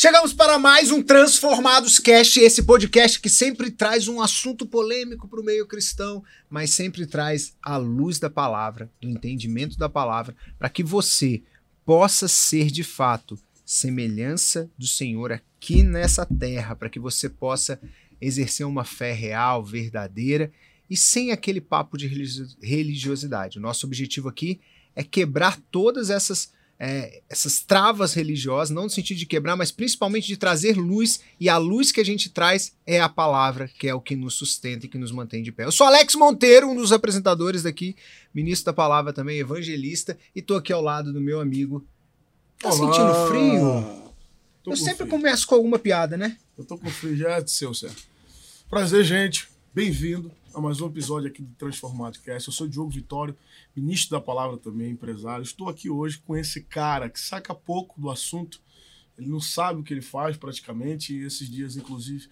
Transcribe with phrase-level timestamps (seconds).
[0.00, 5.40] Chegamos para mais um Transformados Cast, esse podcast que sempre traz um assunto polêmico para
[5.40, 10.68] o meio cristão, mas sempre traz a luz da palavra, do entendimento da palavra, para
[10.68, 11.42] que você
[11.84, 13.36] possa ser de fato
[13.66, 17.80] semelhança do Senhor aqui nessa terra, para que você possa
[18.20, 20.52] exercer uma fé real, verdadeira
[20.88, 22.06] e sem aquele papo de
[22.62, 23.58] religiosidade.
[23.58, 24.60] O nosso objetivo aqui
[24.94, 30.28] é quebrar todas essas é, essas travas religiosas, não no sentido de quebrar, mas principalmente
[30.28, 33.94] de trazer luz, e a luz que a gente traz é a palavra, que é
[33.94, 35.64] o que nos sustenta e que nos mantém de pé.
[35.64, 37.96] Eu sou Alex Monteiro, um dos apresentadores daqui,
[38.32, 41.84] ministro da palavra também, evangelista, e tô aqui ao lado do meu amigo.
[42.60, 42.76] Tá Olá.
[42.76, 44.12] sentindo frio?
[44.62, 45.08] Tô Eu sempre frio.
[45.08, 46.36] começo com alguma piada, né?
[46.56, 47.72] Eu tô com frio já, de seu.
[48.68, 49.48] Prazer, gente.
[49.74, 52.48] Bem-vindo a mais um episódio aqui do Transformado Cast.
[52.48, 53.36] Eu sou Diogo Vitório,
[53.76, 55.42] ministro da palavra também, empresário.
[55.42, 58.60] Estou aqui hoje com esse cara que saca pouco do assunto,
[59.16, 62.28] ele não sabe o que ele faz praticamente, e esses dias, inclusive,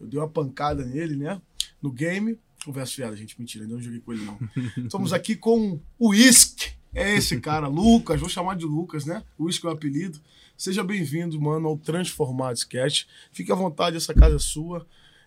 [0.00, 1.40] eu dei uma pancada nele, né?
[1.80, 2.38] No game.
[2.64, 4.38] Conversa fiada, gente, mentira, não joguei com ele não.
[4.84, 9.22] Estamos aqui com o Whisky, é esse cara, Lucas, vou chamar de Lucas, né?
[9.38, 10.20] O Whisky é o apelido.
[10.56, 13.08] Seja bem-vindo, mano, ao Transformados Cast.
[13.32, 14.86] Fique à vontade, essa casa é sua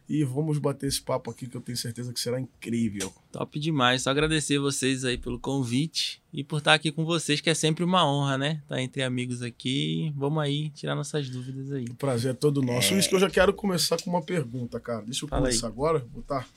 [0.10, 3.14] e vamos bater esse papo aqui que eu tenho certeza que será incrível.
[3.32, 4.04] Top demais.
[4.04, 7.84] Só agradecer vocês aí pelo convite e por estar aqui com vocês, que é sempre
[7.84, 8.62] uma honra, né?
[8.64, 10.14] Estar entre amigos aqui.
[10.16, 11.86] Vamos aí tirar nossas dúvidas aí.
[11.86, 12.94] O prazer é todo nosso.
[12.94, 13.00] É...
[13.00, 15.02] Isso que eu já quero começar com uma pergunta, cara.
[15.02, 15.74] Deixa eu Fala começar aí.
[15.74, 16.48] agora, botar.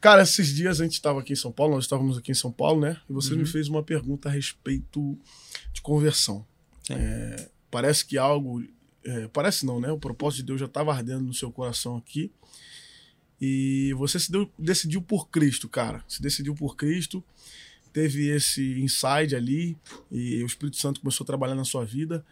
[0.00, 2.50] Cara, esses dias a gente estava aqui em São Paulo, nós estávamos aqui em São
[2.50, 2.96] Paulo, né?
[3.08, 3.40] E você uhum.
[3.40, 5.16] me fez uma pergunta a respeito
[5.72, 6.44] de conversão.
[6.88, 8.64] É, parece que algo
[9.04, 9.90] é, parece não, né?
[9.90, 12.30] O propósito de Deus já estava ardendo no seu coração aqui.
[13.40, 16.04] E você se deu, decidiu por Cristo, cara.
[16.06, 17.24] Se decidiu por Cristo,
[17.92, 19.78] teve esse inside ali,
[20.10, 22.24] e o Espírito Santo começou a trabalhar na sua vida.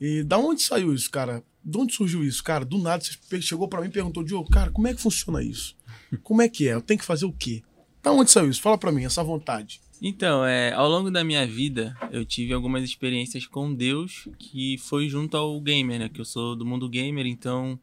[0.00, 1.42] E da onde saiu isso, cara?
[1.64, 2.42] De onde surgiu isso?
[2.42, 5.42] Cara, do nada você chegou para mim e perguntou, Diogo, cara, como é que funciona
[5.42, 5.76] isso?
[6.22, 6.74] Como é que é?
[6.74, 7.62] Eu tenho que fazer o quê?
[8.02, 8.60] Da onde saiu isso?
[8.60, 9.80] Fala para mim, essa vontade.
[10.00, 15.08] Então, é, ao longo da minha vida, eu tive algumas experiências com Deus que foi
[15.08, 16.08] junto ao gamer, né?
[16.08, 17.78] Que eu sou do mundo gamer, então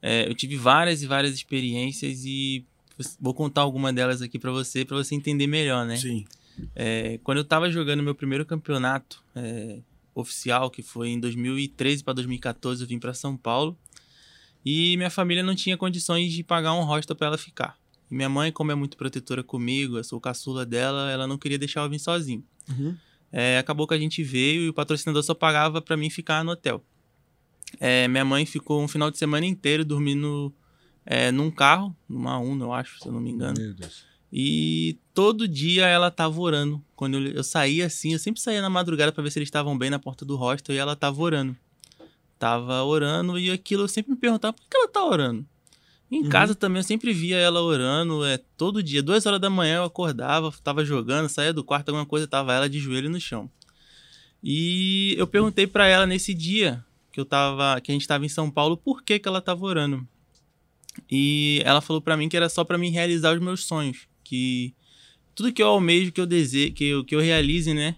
[0.00, 2.64] é, eu tive várias e várias experiências e
[3.20, 5.96] vou contar alguma delas aqui para você, para você entender melhor, né?
[5.96, 6.24] Sim.
[6.74, 9.78] É, quando eu tava jogando meu primeiro campeonato é,
[10.14, 13.76] oficial, que foi em 2013 para 2014, eu vim para São Paulo
[14.64, 17.78] e minha família não tinha condições de pagar um hostel para ela ficar.
[18.12, 21.58] E minha mãe, como é muito protetora comigo, eu sou caçula dela, ela não queria
[21.58, 22.44] deixar eu vir sozinho.
[22.68, 22.94] Uhum.
[23.32, 26.50] É, acabou que a gente veio e o patrocinador só pagava para mim ficar no
[26.50, 26.84] hotel.
[27.80, 30.52] É, minha mãe ficou um final de semana inteiro dormindo
[31.06, 33.58] é, num carro, numa Uno, eu acho, se eu não me engano.
[33.58, 34.04] Meu Deus.
[34.30, 36.84] E todo dia ela tava orando.
[36.94, 39.78] Quando eu, eu saía assim, eu sempre saía na madrugada para ver se eles estavam
[39.78, 41.56] bem na porta do hostel e ela tava orando.
[42.38, 45.46] Tava orando e aquilo eu sempre me perguntava por que ela tá orando.
[46.12, 46.28] Em uhum.
[46.28, 49.84] casa também eu sempre via ela orando, é, todo dia, duas horas da manhã eu
[49.84, 53.50] acordava, tava jogando, saía do quarto, alguma coisa, tava ela de joelho no chão.
[54.44, 58.28] E eu perguntei para ela nesse dia que eu tava, que a gente tava em
[58.28, 60.06] São Paulo, por que que ela tava orando.
[61.10, 64.74] E ela falou para mim que era só para mim realizar os meus sonhos, que
[65.34, 67.96] tudo que eu almejo, que eu desejo, que eu, que eu realize, né,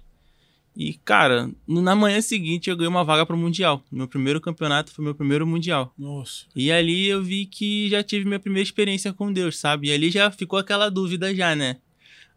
[0.77, 3.85] e, cara, na manhã seguinte eu ganhei uma vaga para o Mundial.
[3.93, 5.95] Meu primeiro campeonato foi meu primeiro Mundial.
[5.97, 6.47] Nossa.
[6.55, 9.89] E ali eu vi que já tive minha primeira experiência com Deus, sabe?
[9.89, 11.77] E ali já ficou aquela dúvida já, né?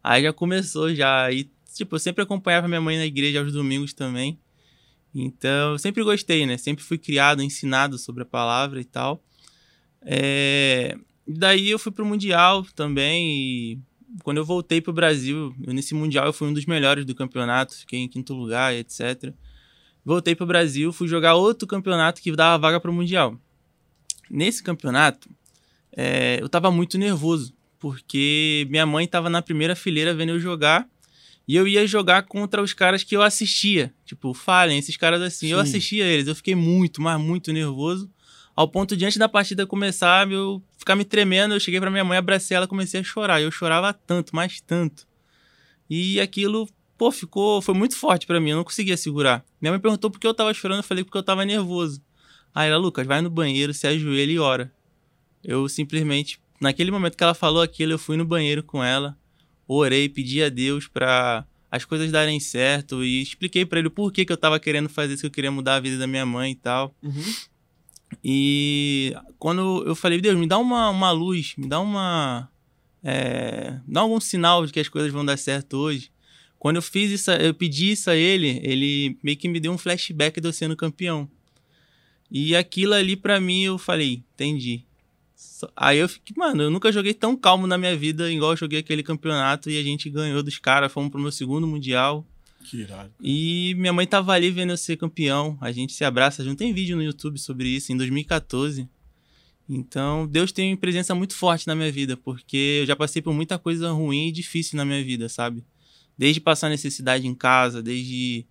[0.02, 1.32] Aí já começou já.
[1.32, 4.38] E, tipo, eu sempre acompanhava minha mãe na igreja aos domingos também.
[5.12, 6.56] Então, eu sempre gostei, né?
[6.56, 9.20] Sempre fui criado, ensinado sobre a palavra e tal.
[10.02, 10.96] É...
[11.26, 13.78] Daí eu fui pro Mundial também e
[14.22, 17.76] quando eu voltei pro Brasil, eu, nesse Mundial eu fui um dos melhores do campeonato,
[17.76, 19.32] fiquei em quinto lugar, etc.
[20.04, 23.38] Voltei pro Brasil, fui jogar outro campeonato que dava vaga pro Mundial.
[24.30, 25.28] Nesse campeonato,
[25.96, 30.88] é, eu tava muito nervoso, porque minha mãe tava na primeira fileira vendo eu jogar,
[31.48, 33.92] e eu ia jogar contra os caras que eu assistia.
[34.04, 35.46] Tipo, Fallen, esses caras assim.
[35.46, 35.52] Sim.
[35.52, 38.10] Eu assistia eles, eu fiquei muito, mas muito nervoso.
[38.58, 42.02] Ao ponto de, antes da partida começar, eu ficar me tremendo, eu cheguei pra minha
[42.02, 43.40] mãe, abracei ela comecei a chorar.
[43.40, 45.06] Eu chorava tanto, mais tanto.
[45.88, 47.62] E aquilo, pô, ficou.
[47.62, 49.44] Foi muito forte para mim, eu não conseguia segurar.
[49.60, 52.02] Minha mãe perguntou por que eu tava chorando, eu falei porque eu tava nervoso.
[52.52, 54.72] Aí ela, Lucas, vai no banheiro, se ajoelha e ora.
[55.44, 59.16] Eu simplesmente, naquele momento que ela falou aquilo, eu fui no banheiro com ela,
[59.68, 64.24] orei, pedi a Deus pra as coisas darem certo e expliquei para ele o porquê
[64.24, 66.50] que eu tava querendo fazer isso, que eu queria mudar a vida da minha mãe
[66.50, 66.92] e tal.
[67.00, 67.22] Uhum.
[68.22, 72.48] E quando eu falei, Deus, me dá uma, uma luz, me dá uma.
[73.02, 76.10] É, dá algum sinal de que as coisas vão dar certo hoje.
[76.58, 79.78] Quando eu fiz isso, eu pedi isso a ele, ele meio que me deu um
[79.78, 81.30] flashback eu sendo campeão.
[82.30, 84.84] E aquilo ali para mim eu falei, entendi.
[85.76, 88.80] Aí eu fiquei, mano, eu nunca joguei tão calmo na minha vida igual eu joguei
[88.80, 92.26] aquele campeonato e a gente ganhou dos caras, fomos pro meu segundo mundial.
[92.64, 93.12] Que irado.
[93.22, 95.56] E minha mãe tava ali vendo eu ser campeão.
[95.60, 96.58] A gente se abraça junto.
[96.58, 98.88] Tem vídeo no YouTube sobre isso, em 2014.
[99.68, 103.58] Então, Deus tem presença muito forte na minha vida, porque eu já passei por muita
[103.58, 105.62] coisa ruim e difícil na minha vida, sabe?
[106.16, 108.46] Desde passar necessidade em casa, desde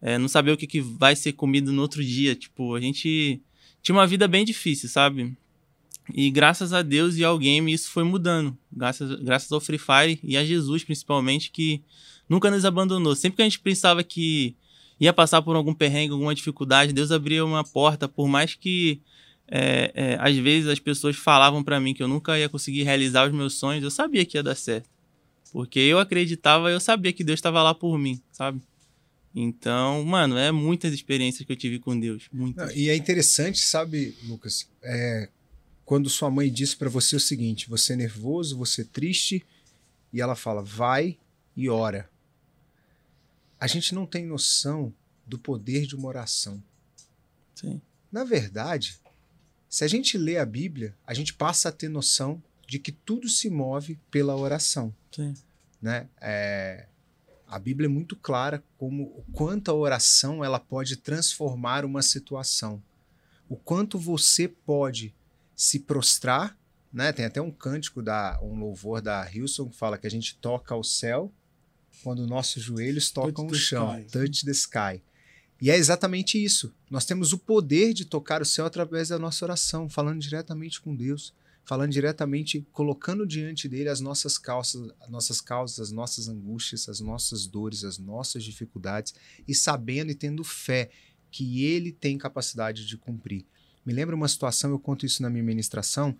[0.00, 2.36] é, não saber o que, que vai ser comido no outro dia.
[2.36, 3.42] Tipo, a gente
[3.82, 5.36] tinha uma vida bem difícil, sabe?
[6.14, 8.56] E graças a Deus e ao game isso foi mudando.
[8.72, 11.82] Graças, graças ao Free Fire e a Jesus, principalmente, que
[12.28, 13.14] nunca nos abandonou.
[13.16, 14.54] Sempre que a gente pensava que
[14.98, 19.00] ia passar por algum perrengue, alguma dificuldade, Deus abria uma porta, por mais que
[19.48, 23.26] é, é, às vezes as pessoas falavam para mim que eu nunca ia conseguir realizar
[23.26, 24.88] os meus sonhos, eu sabia que ia dar certo.
[25.52, 28.60] Porque eu acreditava, eu sabia que Deus estava lá por mim, sabe?
[29.34, 32.28] Então, mano, é muitas experiências que eu tive com Deus.
[32.32, 32.74] Muitas.
[32.74, 34.68] E é interessante, sabe, Lucas?
[34.82, 35.28] É,
[35.90, 39.44] quando sua mãe disse para você o seguinte: você é nervoso, você é triste,
[40.12, 41.18] e ela fala, vai
[41.56, 42.08] e ora.
[43.58, 44.94] A gente não tem noção
[45.26, 46.62] do poder de uma oração.
[47.56, 47.82] Sim.
[48.12, 49.00] Na verdade,
[49.68, 53.28] se a gente lê a Bíblia, a gente passa a ter noção de que tudo
[53.28, 54.94] se move pela oração.
[55.10, 55.34] Sim.
[55.82, 56.08] Né?
[56.20, 56.86] É,
[57.48, 62.80] a Bíblia é muito clara como o quanto a oração ela pode transformar uma situação.
[63.48, 65.12] O quanto você pode
[65.60, 66.58] se prostrar,
[66.90, 67.12] né?
[67.12, 70.74] Tem até um cântico da um louvor da Hilson que fala que a gente toca
[70.74, 71.30] o céu
[72.02, 74.10] quando nossos joelhos tocam touch o chão, sky.
[74.10, 75.02] touch the sky.
[75.60, 76.74] E é exatamente isso.
[76.90, 80.96] Nós temos o poder de tocar o céu através da nossa oração, falando diretamente com
[80.96, 86.88] Deus, falando diretamente, colocando diante dele as nossas causas, as nossas causas, as nossas angústias,
[86.88, 89.12] as nossas dores, as nossas dificuldades
[89.46, 90.88] e sabendo e tendo fé
[91.30, 93.44] que ele tem capacidade de cumprir.
[93.84, 96.16] Me lembra uma situação, eu conto isso na minha ministração,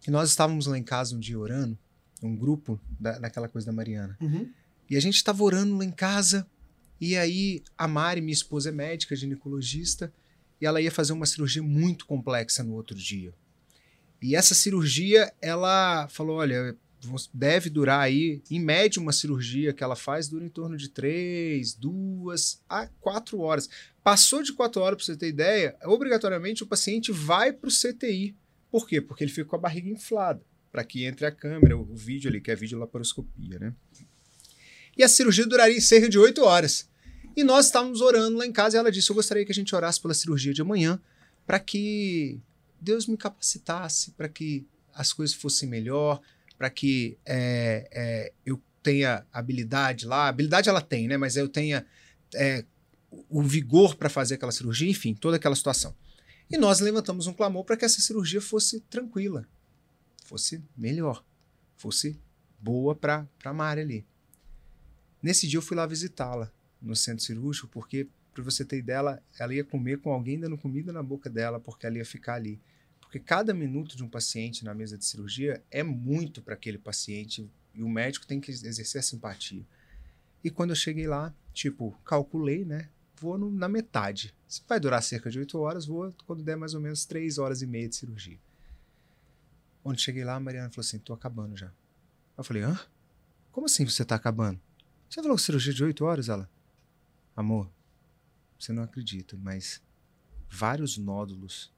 [0.00, 1.78] que nós estávamos lá em casa um dia orando,
[2.22, 4.16] um grupo da, daquela coisa da Mariana.
[4.20, 4.50] Uhum.
[4.90, 6.46] E a gente estava orando lá em casa,
[7.00, 10.12] e aí a Mari, minha esposa, é médica, ginecologista,
[10.60, 13.34] e ela ia fazer uma cirurgia muito complexa no outro dia.
[14.20, 16.76] E essa cirurgia, ela falou: olha,
[17.32, 21.74] deve durar aí, em média, uma cirurgia que ela faz dura em torno de três,
[21.74, 23.68] duas a quatro horas.
[24.02, 28.36] Passou de quatro horas, para você ter ideia, obrigatoriamente o paciente vai para o CTI.
[28.70, 29.00] Por quê?
[29.00, 32.40] Porque ele fica com a barriga inflada, para que entre a câmera, o vídeo ali,
[32.40, 33.74] que é vídeo laparoscopia, né?
[34.96, 36.88] E a cirurgia duraria cerca de oito horas.
[37.36, 39.74] E nós estávamos orando lá em casa e ela disse: Eu gostaria que a gente
[39.74, 41.00] orasse pela cirurgia de amanhã,
[41.46, 42.40] para que
[42.80, 46.20] Deus me capacitasse, para que as coisas fossem melhor,
[46.62, 50.28] para que é, é, eu tenha habilidade lá.
[50.28, 51.16] Habilidade ela tem, né?
[51.16, 51.84] Mas eu tenha
[52.36, 52.64] é,
[53.28, 55.92] o vigor para fazer aquela cirurgia, enfim, toda aquela situação.
[56.48, 59.44] E nós levantamos um clamor para que essa cirurgia fosse tranquila,
[60.24, 61.24] fosse melhor,
[61.76, 62.16] fosse
[62.60, 64.06] boa para a Mari ali.
[65.20, 66.48] Nesse dia eu fui lá visitá-la
[66.80, 70.56] no centro cirúrgico, porque, para você ter ideia, ela, ela ia comer com alguém dando
[70.56, 72.60] comida na boca dela, porque ela ia ficar ali.
[73.12, 77.46] Porque cada minuto de um paciente na mesa de cirurgia é muito para aquele paciente
[77.74, 79.66] e o médico tem que exercer a simpatia.
[80.42, 82.88] E quando eu cheguei lá, tipo, calculei, né?
[83.20, 84.34] vou no, na metade.
[84.48, 87.60] Se vai durar cerca de 8 horas, vou quando der mais ou menos 3 horas
[87.60, 88.40] e meia de cirurgia.
[89.82, 91.70] Quando cheguei lá, a Mariana falou assim: tô acabando já.
[92.34, 92.80] Eu falei: hã?
[93.50, 94.58] Como assim você tá acabando?
[95.06, 96.30] Você falou que cirurgia de 8 horas?
[96.30, 96.48] Ela:
[97.36, 97.70] amor,
[98.58, 99.82] você não acredita, mas
[100.48, 101.70] vários nódulos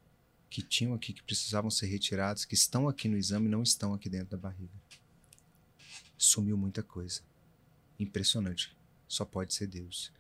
[0.55, 4.09] que tinham aqui que precisavam ser retirados, que estão aqui no exame, não estão aqui
[4.09, 4.73] dentro da barriga.
[6.17, 7.23] Sumiu muita coisa.
[7.99, 8.77] Impressionante.
[9.09, 10.13] Só pode ser Deus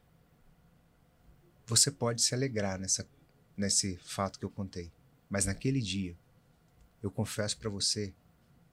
[1.66, 3.08] você pode se alegrar nessa,
[3.56, 4.92] nesse fato que eu contei.
[5.28, 6.16] Mas naquele dia,
[7.02, 8.14] eu confesso para você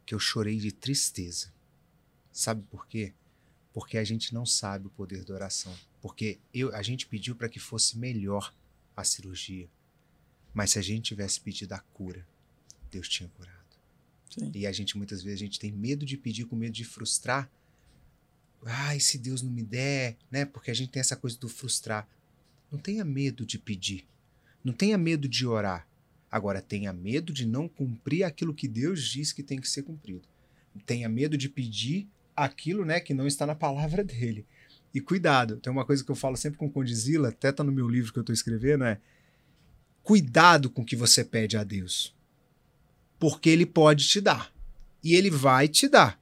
[0.06, 1.54] que eu chorei de tristeza.
[2.32, 3.14] Sabe por quê?
[3.74, 5.74] Porque a gente não sabe o poder da oração.
[6.02, 8.54] Porque eu, a gente pediu para que fosse melhor
[8.96, 9.70] a cirurgia.
[10.54, 12.26] Mas se a gente tivesse pedido a cura,
[12.92, 13.56] Deus tinha curado.
[14.30, 14.52] Sim.
[14.54, 17.50] E a gente muitas vezes a gente tem medo de pedir com medo de frustrar.
[18.64, 20.46] Ai, se Deus não me der, né?
[20.46, 22.08] Porque a gente tem essa coisa do frustrar.
[22.72, 24.06] Não tenha medo de pedir.
[24.64, 25.88] Não tenha medo de orar.
[26.30, 30.28] Agora, tenha medo de não cumprir aquilo que Deus diz que tem que ser cumprido.
[30.86, 34.46] Tenha medo de pedir aquilo né, que não está na palavra dele.
[34.94, 37.88] E cuidado, tem uma coisa que eu falo sempre com Condizila, até está no meu
[37.88, 39.00] livro que eu estou escrevendo, é
[40.04, 42.16] cuidado com o que você pede a Deus.
[43.20, 44.52] Porque ele pode te dar.
[45.04, 46.20] E ele vai te dar.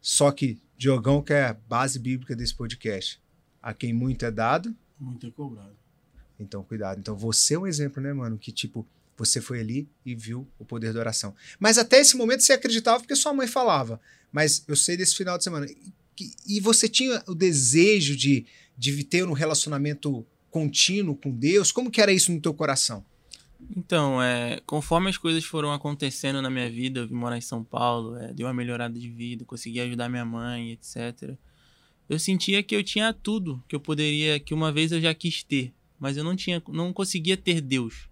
[0.00, 3.20] Só que, Diogão, que é a base bíblica desse podcast,
[3.62, 5.76] a quem muito é dado, muito é cobrado.
[6.38, 6.98] Então, cuidado.
[6.98, 8.36] Então, você é um exemplo, né, mano?
[8.36, 11.34] Que, tipo, você foi ali e viu o poder da oração.
[11.58, 14.00] Mas até esse momento você acreditava porque sua mãe falava.
[14.32, 15.66] Mas eu sei desse final de semana.
[16.46, 21.72] E, você tinha o desejo de, de ter um relacionamento contínuo com Deus?
[21.72, 23.04] Como que era isso no teu coração?
[23.76, 27.64] Então, é, conforme as coisas foram acontecendo na minha vida, eu vim morar em São
[27.64, 31.36] Paulo, é, dei uma melhorada de vida, consegui ajudar minha mãe, etc.
[32.08, 35.42] Eu sentia que eu tinha tudo que eu poderia, que uma vez eu já quis
[35.42, 38.08] ter, mas eu não tinha, não conseguia ter Deus.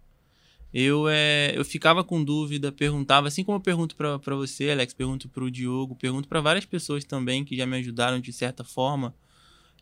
[0.74, 5.28] Eu, é, eu ficava com dúvida, perguntava, assim como eu pergunto para você, Alex, pergunto
[5.28, 9.14] para o Diogo, pergunto para várias pessoas também que já me ajudaram de certa forma.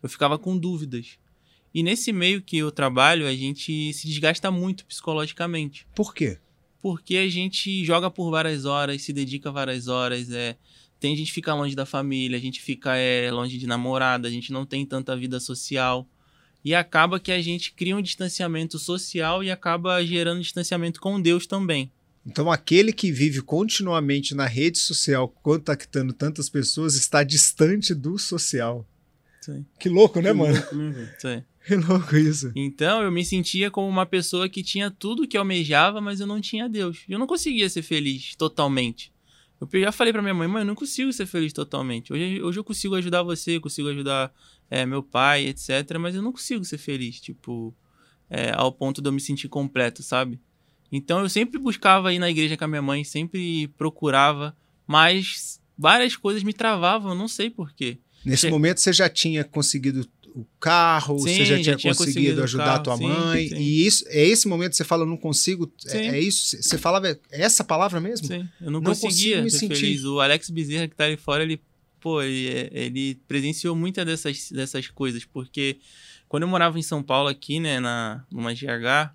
[0.02, 1.18] Eu ficava com dúvidas.
[1.72, 5.86] E nesse meio que eu trabalho, a gente se desgasta muito psicologicamente.
[5.94, 6.38] Por quê?
[6.82, 10.56] Porque a gente joga por várias horas, se dedica várias horas, é,
[10.98, 14.30] tem a gente fica longe da família, a gente fica é, longe de namorada, a
[14.30, 16.06] gente não tem tanta vida social.
[16.64, 21.46] E acaba que a gente cria um distanciamento social e acaba gerando distanciamento com Deus
[21.46, 21.90] também.
[22.26, 28.86] Então, aquele que vive continuamente na rede social, contactando tantas pessoas, está distante do social.
[29.40, 29.64] Sim.
[29.78, 30.54] Que louco, né, que mano?
[30.54, 31.42] Louco, né, Sim.
[31.64, 32.52] Que louco isso.
[32.54, 36.40] Então eu me sentia como uma pessoa que tinha tudo que almejava, mas eu não
[36.40, 37.04] tinha Deus.
[37.08, 39.12] Eu não conseguia ser feliz totalmente.
[39.60, 42.12] Eu já falei pra minha mãe, mãe, eu não consigo ser feliz totalmente.
[42.12, 44.32] Hoje, hoje eu consigo ajudar você, consigo ajudar
[44.70, 45.98] é, meu pai, etc.
[46.00, 47.74] Mas eu não consigo ser feliz, tipo,
[48.30, 50.40] é, ao ponto de eu me sentir completo, sabe?
[50.90, 56.16] Então eu sempre buscava ir na igreja com a minha mãe, sempre procurava, mas várias
[56.16, 57.98] coisas me travavam, eu não sei porquê.
[58.24, 58.50] Nesse che...
[58.50, 62.42] momento você já tinha conseguido o carro, sim, você já tinha, já tinha conseguido, conseguido
[62.44, 63.48] ajudar carro, a tua sim, mãe.
[63.48, 63.56] Sim.
[63.56, 65.72] E isso é esse momento que você fala, eu não consigo.
[65.88, 66.56] É, é, isso?
[66.62, 68.26] Você falava é essa palavra mesmo?
[68.26, 69.76] Sim, eu não, não conseguia me sentir.
[69.76, 70.04] Feliz.
[70.04, 71.60] O Alex Bezerra, que tá ali fora, ele,
[72.00, 75.78] pô, ele, ele presenciou muitas dessas, dessas coisas, porque
[76.28, 79.12] quando eu morava em São Paulo, aqui, né, na, numa GH,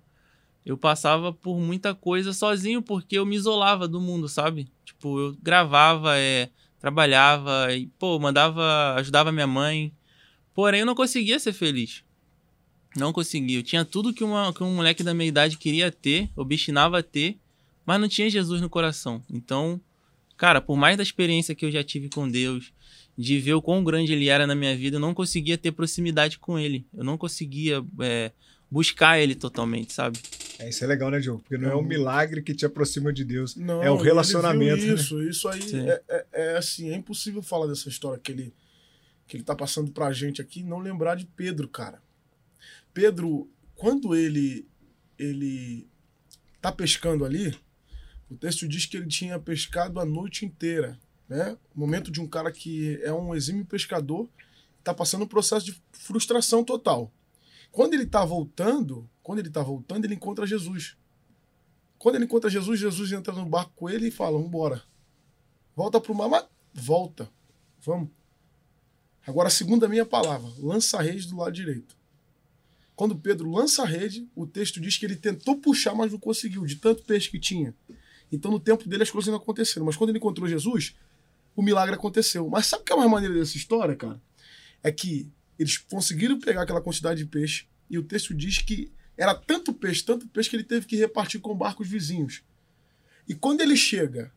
[0.66, 4.68] eu passava por muita coisa sozinho, porque eu me isolava do mundo, sabe?
[4.84, 9.92] Tipo, eu gravava, é, trabalhava, e, pô, mandava, ajudava minha mãe
[10.56, 12.02] Porém, eu não conseguia ser feliz.
[12.96, 13.58] Não conseguia.
[13.58, 17.02] Eu tinha tudo que, uma, que um moleque da minha idade queria ter, obstinava a
[17.02, 17.36] ter,
[17.84, 19.22] mas não tinha Jesus no coração.
[19.30, 19.78] Então,
[20.34, 22.72] cara, por mais da experiência que eu já tive com Deus,
[23.18, 26.38] de ver o quão grande ele era na minha vida, eu não conseguia ter proximidade
[26.38, 26.86] com ele.
[26.96, 28.32] Eu não conseguia é,
[28.70, 30.18] buscar ele totalmente, sabe?
[30.58, 31.40] É, isso é legal, né, Diogo?
[31.40, 33.54] Porque não, é um milagre que te aproxima de Deus.
[33.56, 34.82] Não, é o relacionamento.
[34.82, 35.28] Isso, né?
[35.28, 38.54] isso aí é, é, é, assim, é impossível falar dessa história que ele
[39.26, 42.02] que ele está passando para a gente aqui, não lembrar de Pedro, cara.
[42.94, 44.66] Pedro, quando ele
[45.18, 45.88] ele
[46.60, 47.58] tá pescando ali,
[48.30, 51.56] o texto diz que ele tinha pescado a noite inteira, né?
[51.74, 54.28] O momento de um cara que é um exímio pescador,
[54.78, 57.10] está passando um processo de frustração total.
[57.72, 60.96] Quando ele está voltando, quando ele tá voltando, ele encontra Jesus.
[61.98, 64.82] Quando ele encontra Jesus, Jesus entra no barco com ele e fala: "Vamos embora.
[65.74, 67.28] Volta pro mar, mas volta.
[67.80, 68.10] Vamos.
[69.26, 71.96] Agora, segundo a minha palavra, lança a rede do lado direito.
[72.94, 76.64] Quando Pedro lança a rede, o texto diz que ele tentou puxar, mas não conseguiu,
[76.64, 77.74] de tanto peixe que tinha.
[78.30, 79.84] Então, no tempo dele, as coisas não aconteceram.
[79.84, 80.94] Mas quando ele encontrou Jesus,
[81.54, 82.48] o milagre aconteceu.
[82.48, 84.20] Mas sabe o que é mais maneira dessa história, cara?
[84.82, 89.34] É que eles conseguiram pegar aquela quantidade de peixe e o texto diz que era
[89.34, 92.42] tanto peixe, tanto peixe que ele teve que repartir com barcos vizinhos.
[93.28, 94.32] E quando ele chega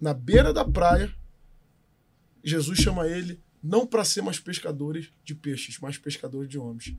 [0.00, 1.12] na beira da praia,
[2.44, 6.94] Jesus chama ele não para ser mais pescadores de peixes, mas pescadores de homens.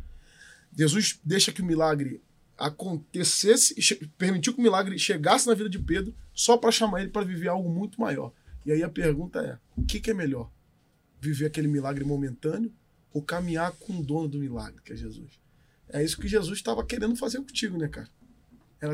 [0.75, 2.21] Jesus deixa que o milagre
[2.57, 3.75] acontecesse,
[4.17, 7.47] permitiu que o milagre chegasse na vida de Pedro só para chamar ele para viver
[7.47, 8.33] algo muito maior.
[8.65, 10.51] E aí a pergunta é: o que, que é melhor?
[11.21, 12.71] Viver aquele milagre momentâneo
[13.13, 15.39] ou caminhar com o dono do milagre, que é Jesus?
[15.87, 18.09] É isso que Jesus estava querendo fazer contigo, né, cara?
[18.79, 18.93] Era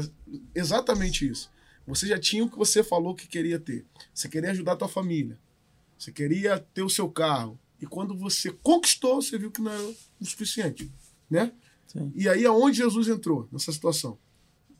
[0.53, 1.51] exatamente isso.
[1.85, 3.85] Você já tinha o que você falou que queria ter.
[4.13, 5.37] Você queria ajudar a tua família.
[5.97, 7.59] Você queria ter o seu carro.
[7.81, 9.83] E quando você conquistou, você viu que não era
[10.19, 10.91] o suficiente.
[11.29, 11.51] Né?
[11.87, 12.11] Sim.
[12.15, 14.17] E aí, aonde Jesus entrou nessa situação?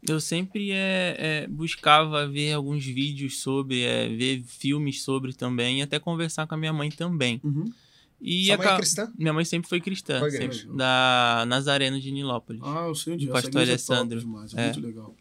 [0.08, 5.82] Eu sempre é, é, buscava ver alguns vídeos sobre, é, ver filmes sobre também, e
[5.82, 7.42] até conversar com a minha mãe também.
[7.44, 7.66] Uhum.
[8.22, 9.14] E Sua mãe é cristã?
[9.18, 12.62] Minha mãe sempre foi cristã, sempre, da Nazareno de Nilópolis.
[12.64, 13.32] Ah, eu sei onde é.
[13.32, 14.20] Pastor Alessandro.
[14.56, 15.16] É, é muito legal.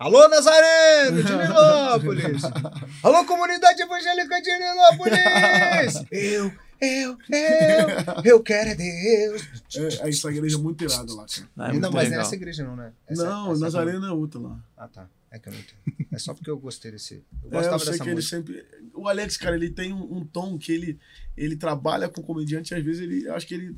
[0.00, 2.42] Alô, Nazareno de Nilópolis!
[3.04, 6.06] Alô, comunidade evangélica de Nilópolis!
[6.10, 9.46] Eu, eu, eu, eu quero é Deus.
[9.76, 11.74] É, essa igreja é muito irada lá, cara.
[11.74, 12.10] É não, mas legal.
[12.12, 12.94] não é essa igreja, não, né?
[13.06, 14.58] Essa, não, essa Nazareno é outra lá.
[14.74, 15.06] Ah, tá.
[15.30, 16.08] É que eu não entendo.
[16.10, 17.22] É só porque eu gostei desse.
[17.44, 18.36] Eu gostava é, eu sei dessa que música.
[18.36, 18.66] ele sempre.
[18.94, 20.98] O Alex, cara, ele tem um, um, tom que ele,
[21.36, 23.28] ele trabalha com comediante, às vezes ele.
[23.28, 23.76] Acho que ele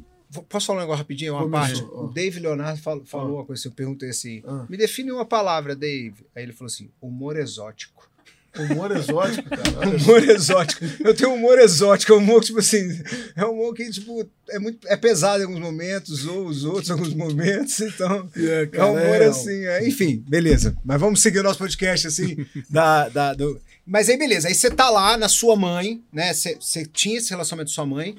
[0.49, 1.35] Posso falar um negócio rapidinho?
[1.35, 2.05] Uma Começou, parte.
[2.05, 4.67] O Dave Leonardo falou, falou uma coisa assim, eu perguntei assim, ah.
[4.69, 6.25] me define uma palavra, Dave.
[6.35, 8.11] Aí ele falou assim, humor exótico.
[8.59, 9.89] Humor exótico, cara.
[9.97, 10.85] humor exótico.
[11.01, 13.03] Eu tenho humor exótico, é humor, tipo assim,
[13.35, 16.91] é um humor que, tipo, é muito é pesado em alguns momentos, ou os outros
[16.91, 18.29] em alguns momentos, então.
[18.37, 20.77] Yeah, cara, é um humor é, assim, é, enfim, beleza.
[20.85, 23.59] Mas vamos seguir o nosso podcast, assim, da, da, do...
[23.87, 26.35] Mas aí, beleza, aí você tá lá na sua mãe, né?
[26.35, 28.19] Você, você tinha esse relacionamento com sua mãe,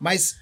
[0.00, 0.36] mas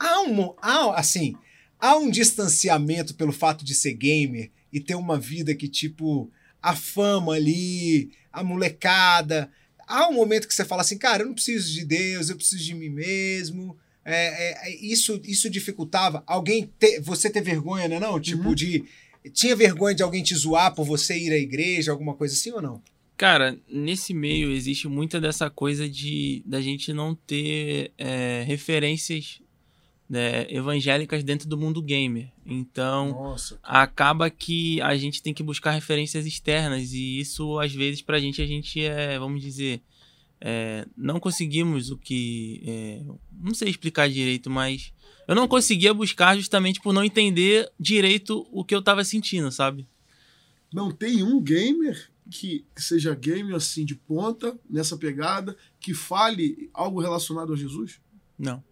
[0.00, 1.34] há um, há, assim,
[1.78, 6.30] há um distanciamento pelo fato de ser gamer e ter uma vida que, tipo,
[6.62, 9.50] a fama ali a molecada.
[9.86, 12.64] Há um momento que você fala assim, cara, eu não preciso de Deus, eu preciso
[12.64, 13.76] de mim mesmo.
[14.04, 16.22] É, é, é isso, isso dificultava.
[16.26, 18.00] Alguém ter, você ter vergonha, né?
[18.00, 18.54] Não, tipo uhum.
[18.54, 18.84] de
[19.34, 22.62] tinha vergonha de alguém te zoar por você ir à igreja, alguma coisa assim ou
[22.62, 22.82] não?
[23.16, 29.42] Cara, nesse meio existe muita dessa coisa de da gente não ter é, referências
[30.10, 32.32] né, evangélicas dentro do mundo gamer.
[32.44, 38.02] Então, Nossa, acaba que a gente tem que buscar referências externas e isso, às vezes,
[38.02, 39.80] pra gente, a gente é, vamos dizer,
[40.40, 42.60] é, não conseguimos o que.
[42.66, 43.02] É,
[43.40, 44.92] não sei explicar direito, mas
[45.28, 49.86] eu não conseguia buscar justamente por não entender direito o que eu tava sentindo, sabe?
[50.74, 56.68] Não tem um gamer que, que seja gamer assim de ponta, nessa pegada, que fale
[56.74, 58.00] algo relacionado a Jesus?
[58.36, 58.62] Não.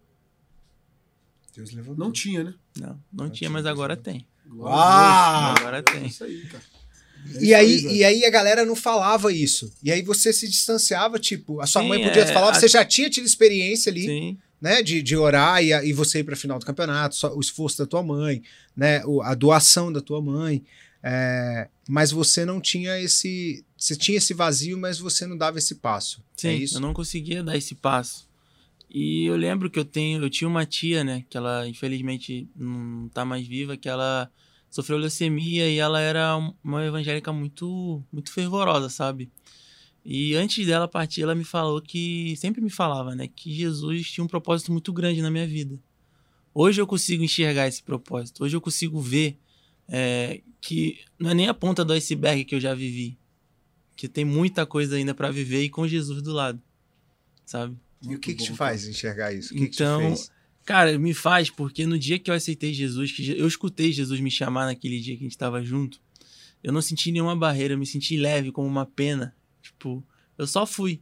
[1.55, 1.97] Deus levantou.
[1.97, 2.53] Não tinha, né?
[2.79, 4.25] Não, não, não tinha, mas agora tem.
[4.63, 5.55] Ah!
[5.57, 6.03] Agora tem.
[6.03, 6.63] É isso aí, cara.
[7.35, 9.71] É e, aí, e aí a galera não falava isso.
[9.83, 12.53] E aí você se distanciava, tipo, a sua Sim, mãe podia é, falar, a...
[12.53, 14.37] você já tinha tido experiência ali, Sim.
[14.61, 14.81] né?
[14.81, 17.85] De, de orar e, e você ir pra final do campeonato, só, o esforço da
[17.85, 18.41] tua mãe,
[18.75, 19.03] né?
[19.05, 20.63] O, a doação da tua mãe.
[21.01, 23.65] É, mas você não tinha esse.
[23.77, 26.21] Você tinha esse vazio, mas você não dava esse passo.
[26.37, 28.28] É Sim, é eu não conseguia dar esse passo.
[28.89, 33.07] E eu lembro que eu tenho, eu tinha uma tia, né, que ela infelizmente não
[33.09, 34.31] tá mais viva, que ela
[34.69, 39.29] sofreu leucemia e ela era uma evangélica muito muito fervorosa, sabe?
[40.03, 44.23] E antes dela partir, ela me falou que sempre me falava, né, que Jesus tinha
[44.23, 45.79] um propósito muito grande na minha vida.
[46.53, 48.43] Hoje eu consigo enxergar esse propósito.
[48.43, 49.37] Hoje eu consigo ver
[49.87, 53.19] é, que não é nem a ponta do iceberg que eu já vivi,
[53.95, 56.59] que tem muita coisa ainda para viver e com Jesus do lado,
[57.45, 57.77] sabe?
[58.01, 59.53] E o que, que te faz enxergar isso?
[59.53, 60.29] O que então, que
[60.65, 64.31] cara, me faz porque no dia que eu aceitei Jesus, que eu escutei Jesus me
[64.31, 65.99] chamar naquele dia que a gente estava junto,
[66.63, 69.35] eu não senti nenhuma barreira, eu me senti leve como uma pena.
[69.61, 70.03] Tipo,
[70.37, 71.01] eu só fui.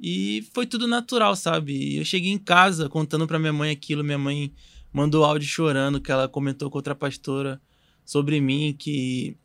[0.00, 1.96] E foi tudo natural, sabe?
[1.96, 4.52] Eu cheguei em casa contando para minha mãe aquilo, minha mãe
[4.92, 7.60] mandou áudio chorando que ela comentou com outra pastora
[8.04, 9.36] sobre mim que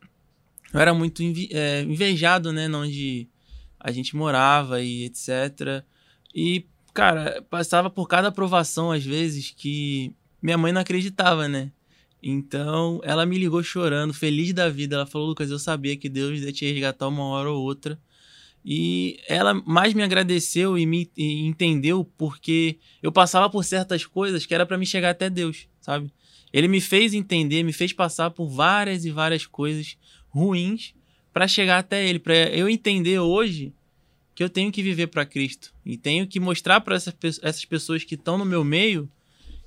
[0.72, 3.28] eu era muito é, invejado, né, onde
[3.78, 5.84] a gente morava e etc.
[6.34, 11.70] E cara, passava por cada aprovação, às vezes, que minha mãe não acreditava, né?
[12.22, 14.96] Então, ela me ligou chorando, feliz da vida.
[14.96, 17.98] Ela falou: Lucas, eu sabia que Deus ia te resgatar uma hora ou outra.
[18.64, 24.46] E ela mais me agradeceu e me e entendeu porque eu passava por certas coisas
[24.46, 26.12] que era para me chegar até Deus, sabe?
[26.52, 29.96] Ele me fez entender, me fez passar por várias e várias coisas
[30.28, 30.94] ruins
[31.32, 33.72] para chegar até ele, para eu entender hoje
[34.34, 38.04] que eu tenho que viver para Cristo e tenho que mostrar para essas, essas pessoas
[38.04, 39.10] que estão no meu meio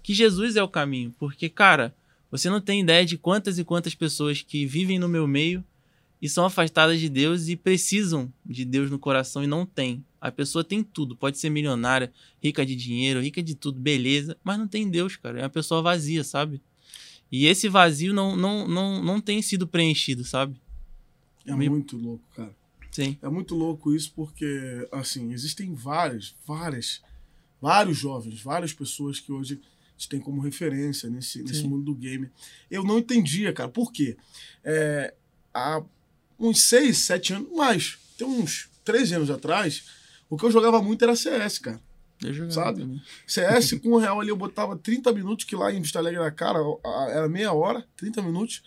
[0.02, 1.14] que Jesus é o caminho.
[1.18, 1.96] Porque, cara,
[2.30, 5.64] você não tem ideia de quantas e quantas pessoas que vivem no meu meio
[6.22, 10.04] e são afastadas de Deus e precisam de Deus no coração e não tem.
[10.20, 14.58] A pessoa tem tudo, pode ser milionária, rica de dinheiro, rica de tudo, beleza, mas
[14.58, 15.40] não tem Deus, cara.
[15.40, 16.62] É uma pessoa vazia, sabe?
[17.32, 20.56] E esse vazio não, não, não, não tem sido preenchido, sabe?
[21.46, 22.56] É muito louco, cara.
[22.96, 23.18] Sim.
[23.22, 27.02] É muito louco isso porque, assim, existem várias, várias,
[27.62, 31.94] vários jovens, várias pessoas que hoje a gente tem como referência nesse, nesse mundo do
[31.94, 32.30] game.
[32.72, 34.16] Eu não entendia, cara, por quê?
[34.64, 35.14] É,
[35.54, 35.84] há
[36.40, 39.84] uns seis, sete anos, mais, tem uns 13 anos atrás,
[40.30, 41.82] o que eu jogava muito era CS, cara.
[42.50, 42.80] sabe?
[42.80, 43.02] Também.
[43.28, 46.32] CS com o real ali eu botava 30 minutos, que lá em Vista Alegre na
[46.32, 46.60] cara
[47.10, 48.64] era meia hora, 30 minutos.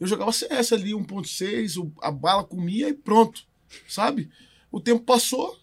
[0.00, 3.46] Eu jogava CS ali, 1.6, a bala comia e pronto
[3.86, 4.30] sabe?
[4.70, 5.58] O tempo passou,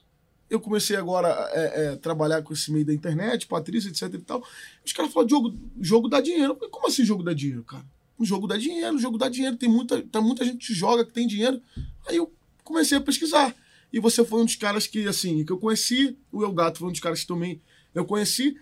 [0.49, 4.17] eu comecei agora a é, é, trabalhar com esse meio da internet, Patrícia, etc e
[4.19, 4.43] tal.
[4.83, 6.55] Os caras falam, jogo, jogo dá dinheiro.
[6.55, 7.85] Falei, Como assim jogo dá dinheiro, cara?
[8.17, 9.57] O jogo dá dinheiro, o jogo dá dinheiro.
[9.57, 11.61] Tem muita, tem muita gente que joga, que tem dinheiro.
[12.07, 12.31] Aí eu
[12.63, 13.55] comecei a pesquisar.
[13.91, 16.17] E você foi um dos caras que, assim, que eu conheci.
[16.31, 17.61] O El Gato foi um dos caras que também
[17.93, 18.57] eu conheci.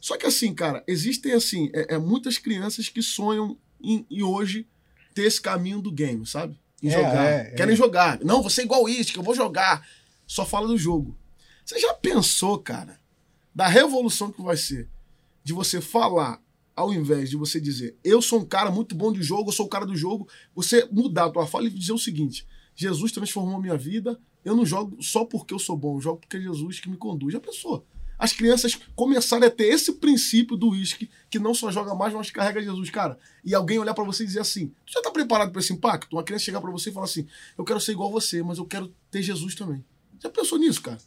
[0.00, 4.66] Só que, assim, cara, existem, assim, é, é muitas crianças que sonham em, em hoje
[5.14, 6.58] ter esse caminho do game, sabe?
[6.84, 7.24] Em é, jogar.
[7.24, 7.76] É, Querem é.
[7.76, 8.20] jogar.
[8.22, 9.86] Não, você é igual isso, que eu vou jogar.
[10.26, 11.16] Só fala do jogo.
[11.64, 13.00] Você já pensou, cara,
[13.54, 14.88] da revolução que vai ser
[15.42, 16.42] de você falar
[16.76, 19.66] ao invés de você dizer, eu sou um cara muito bom de jogo, eu sou
[19.66, 23.56] o cara do jogo, você mudar a tua fala e dizer o seguinte: Jesus transformou
[23.56, 26.40] a minha vida, eu não jogo só porque eu sou bom, eu jogo porque é
[26.40, 27.32] Jesus que me conduz.
[27.32, 27.86] Já pensou?
[28.18, 32.30] As crianças começarem a ter esse princípio do uísque, que não só joga mais, mas
[32.30, 33.18] carrega Jesus, cara.
[33.44, 36.14] E alguém olhar para você e dizer assim: Tu já tá preparado para esse impacto?
[36.14, 37.26] Uma criança chegar para você e falar assim:
[37.58, 39.84] Eu quero ser igual a você, mas eu quero ter Jesus também.
[40.22, 40.98] Já pensou nisso, cara?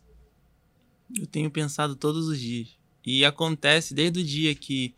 [1.17, 2.77] Eu tenho pensado todos os dias.
[3.05, 4.93] E acontece desde o dia que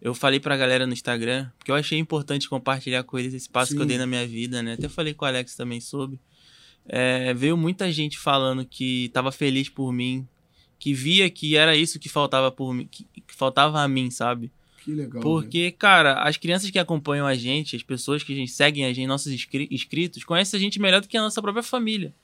[0.00, 3.70] eu falei pra galera no Instagram, porque eu achei importante compartilhar com eles esse passo
[3.70, 3.76] Sim.
[3.76, 4.74] que eu dei na minha vida, né?
[4.74, 6.20] Até falei com o Alex também sobre.
[6.86, 10.28] É, veio muita gente falando que tava feliz por mim,
[10.84, 14.52] que via que era isso que faltava por mim, que, que faltava a mim, sabe?
[14.84, 15.22] Que legal.
[15.22, 15.70] Porque, né?
[15.70, 19.06] cara, as crianças que acompanham a gente, as pessoas que a gente, seguem a gente,
[19.06, 22.14] nossos inscritos, conhecem a gente melhor do que a nossa própria família.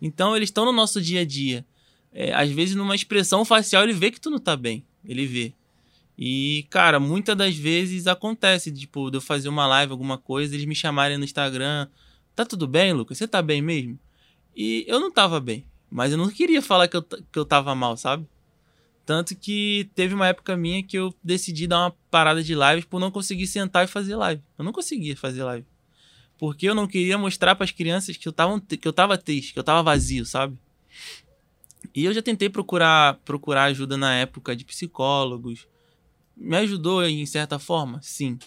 [0.00, 1.66] Então, eles estão no nosso dia a dia.
[2.10, 4.82] É, às vezes, numa expressão facial, ele vê que tu não tá bem.
[5.04, 5.52] Ele vê.
[6.16, 10.64] E, cara, muitas das vezes acontece, tipo, de eu fazer uma live, alguma coisa, eles
[10.64, 11.86] me chamarem no Instagram.
[12.34, 13.18] Tá tudo bem, Lucas?
[13.18, 13.98] Você tá bem mesmo?
[14.56, 15.66] E eu não tava bem.
[15.90, 18.26] Mas eu não queria falar que eu, que eu tava mal, sabe?
[19.06, 23.00] Tanto que teve uma época minha que eu decidi dar uma parada de lives por
[23.00, 24.42] não conseguir sentar e fazer live.
[24.58, 25.66] Eu não conseguia fazer live.
[26.36, 29.54] Porque eu não queria mostrar para as crianças que eu, tava, que eu tava triste,
[29.54, 30.58] que eu tava vazio, sabe?
[31.94, 35.66] E eu já tentei procurar, procurar ajuda na época de psicólogos,
[36.36, 38.38] me ajudou em certa forma, sim.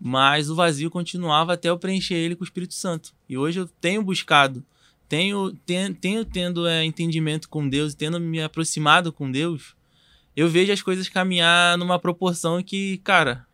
[0.00, 3.12] Mas o vazio continuava até eu preencher ele com o Espírito Santo.
[3.28, 4.64] E hoje eu tenho buscado,
[5.08, 9.74] tenho, tenho, tenho tendo é, entendimento com Deus, tendo me aproximado com Deus,
[10.36, 13.46] eu vejo as coisas caminhar numa proporção que, cara,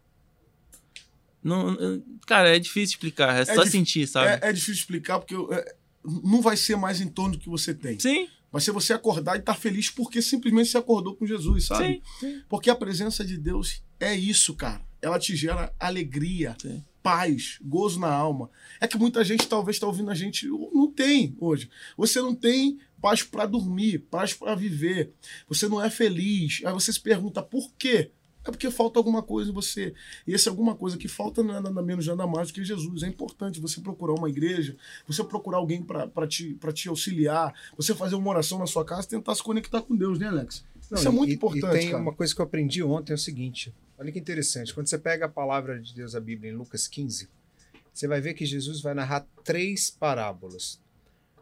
[1.42, 1.76] não,
[2.26, 4.44] cara, é difícil explicar, é, é só sentir, sabe?
[4.44, 7.72] É, é, difícil explicar porque é, não vai ser mais em torno do que você
[7.72, 7.98] tem.
[8.00, 8.28] Sim.
[8.50, 11.84] Vai ser você acordar e estar tá feliz porque simplesmente você acordou com Jesus, sabe?
[11.84, 12.42] Sim, sim.
[12.48, 14.80] Porque a presença de Deus é isso, cara.
[15.02, 16.82] Ela te gera alegria, sim.
[17.04, 18.48] Paz, gozo na alma.
[18.80, 21.68] É que muita gente talvez está ouvindo a gente, não tem hoje.
[21.98, 25.12] Você não tem paz para dormir, paz para viver.
[25.46, 26.62] Você não é feliz.
[26.64, 28.10] Aí você se pergunta por quê?
[28.42, 29.92] É porque falta alguma coisa em você.
[30.26, 33.02] E essa alguma coisa que falta não é nada menos, nada mais do que Jesus.
[33.02, 34.74] É importante você procurar uma igreja,
[35.06, 39.34] você procurar alguém para te, te auxiliar, você fazer uma oração na sua casa tentar
[39.34, 40.64] se conectar com Deus, né, Alex?
[40.94, 41.76] Não, Isso é muito e, importante.
[41.76, 42.02] E tem cara.
[42.02, 43.74] uma coisa que eu aprendi ontem: é o seguinte.
[43.98, 44.72] Olha que interessante.
[44.72, 47.28] Quando você pega a palavra de Deus, a Bíblia, em Lucas 15,
[47.92, 50.80] você vai ver que Jesus vai narrar três parábolas.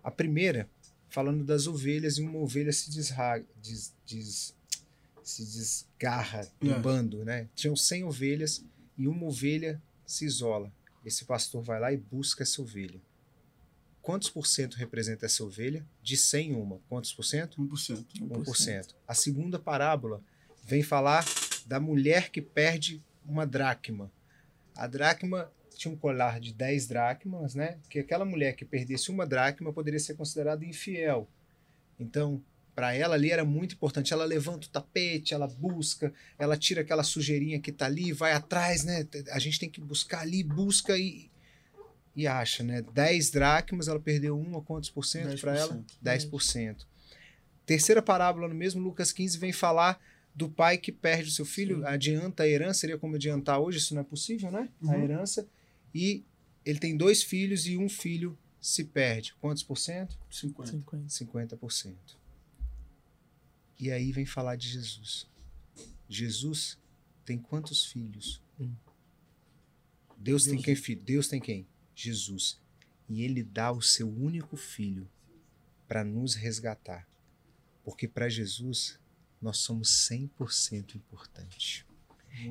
[0.03, 0.69] A primeira,
[1.09, 4.55] falando das ovelhas, e uma ovelha se desraga, des, des,
[5.23, 6.79] se desgarra do é.
[6.79, 7.49] bando, né?
[7.55, 8.65] Tinham 100 ovelhas
[8.97, 10.73] e uma ovelha se isola.
[11.05, 13.01] Esse pastor vai lá e busca essa ovelha.
[14.03, 15.87] Quantos por cento representa essa ovelha?
[16.03, 16.81] De 100 uma.
[16.89, 17.63] Quantos por cento?
[17.63, 18.05] 1%.
[18.21, 18.45] 1%.
[18.45, 18.95] 1%.
[19.07, 20.21] A segunda parábola
[20.65, 21.25] vem falar
[21.67, 24.11] da mulher que perde uma dracma.
[24.75, 27.79] A dracma tinha um colar de 10 dracmas, né?
[27.89, 31.29] Que aquela mulher que perdesse uma dracma poderia ser considerada infiel.
[31.99, 32.43] Então,
[32.75, 34.13] para ela ali era muito importante.
[34.13, 38.85] Ela levanta o tapete, ela busca, ela tira aquela sujeirinha que tá ali, vai atrás,
[38.85, 39.07] né?
[39.31, 41.31] A gente tem que buscar ali, busca e,
[42.15, 42.83] e acha, né?
[42.83, 45.85] 10 dracmas, ela perdeu uma, quantos por cento para ela?
[46.05, 46.87] 10%.
[47.65, 50.01] Terceira parábola no mesmo Lucas 15 vem falar
[50.35, 51.87] do pai que perde o seu filho, Sim.
[51.87, 54.69] adianta a herança, seria como adiantar hoje, isso não é possível, né?
[54.81, 54.91] Uhum.
[54.91, 55.49] A herança.
[55.95, 56.25] E
[56.65, 59.35] ele tem dois filhos e um filho se perde.
[59.41, 60.19] Quantos por cento?
[60.31, 60.85] 50%.
[61.09, 61.95] 50%.
[63.79, 65.27] E aí vem falar de Jesus.
[66.09, 66.79] Jesus
[67.25, 68.41] tem quantos filhos?
[68.59, 68.73] Um.
[70.17, 71.03] Deus, Deus tem quem filho?
[71.03, 71.67] Deus tem quem?
[72.03, 72.61] Jesus.
[73.09, 75.09] E ele dá o seu único filho
[75.87, 77.07] para nos resgatar.
[77.85, 78.99] Porque para Jesus
[79.41, 81.85] nós somos 100% importantes.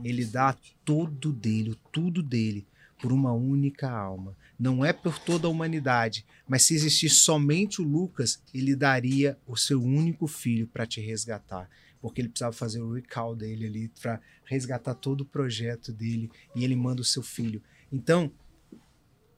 [0.03, 2.67] Ele dá todo dele, tudo dele,
[3.01, 4.37] por uma única alma.
[4.59, 9.57] Não é por toda a humanidade, mas se existisse somente o Lucas, ele daria o
[9.57, 11.67] seu único filho para te resgatar.
[11.99, 16.63] Porque ele precisava fazer o recall dele ali para resgatar todo o projeto dele e
[16.63, 17.61] ele manda o seu filho.
[17.91, 18.31] Então,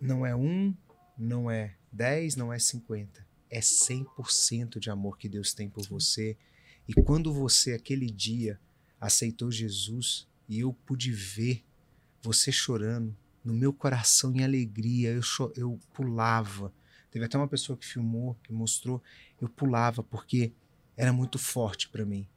[0.03, 0.75] não é um,
[1.17, 3.25] não é dez, não é cinquenta.
[3.49, 6.37] É 100% de amor que Deus tem por você.
[6.85, 8.59] E quando você, aquele dia,
[8.99, 11.63] aceitou Jesus e eu pude ver
[12.21, 15.21] você chorando, no meu coração em alegria, eu,
[15.55, 16.73] eu pulava.
[17.09, 19.01] Teve até uma pessoa que filmou, que mostrou,
[19.39, 20.51] eu pulava porque
[20.97, 22.27] era muito forte para mim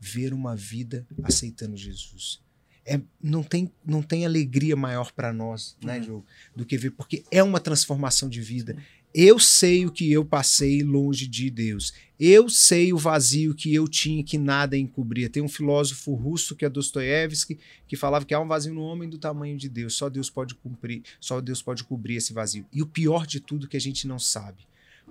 [0.00, 2.42] ver uma vida aceitando Jesus.
[2.90, 6.00] É, não, tem, não tem alegria maior para nós, né, uhum.
[6.00, 8.76] Diogo, do que ver, porque é uma transformação de vida.
[9.14, 11.92] Eu sei o que eu passei longe de Deus.
[12.20, 15.30] Eu sei o vazio que eu tinha que nada encobria.
[15.30, 19.08] Tem um filósofo russo que é Dostoiévski que falava que há um vazio no homem
[19.08, 19.94] do tamanho de Deus.
[19.94, 22.66] Só Deus pode cumprir, só Deus pode cobrir esse vazio.
[22.72, 24.66] E o pior de tudo que a gente não sabe.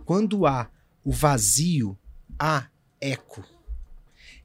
[0.06, 0.70] Quando há
[1.04, 1.98] o vazio,
[2.38, 2.68] há
[3.02, 3.44] eco.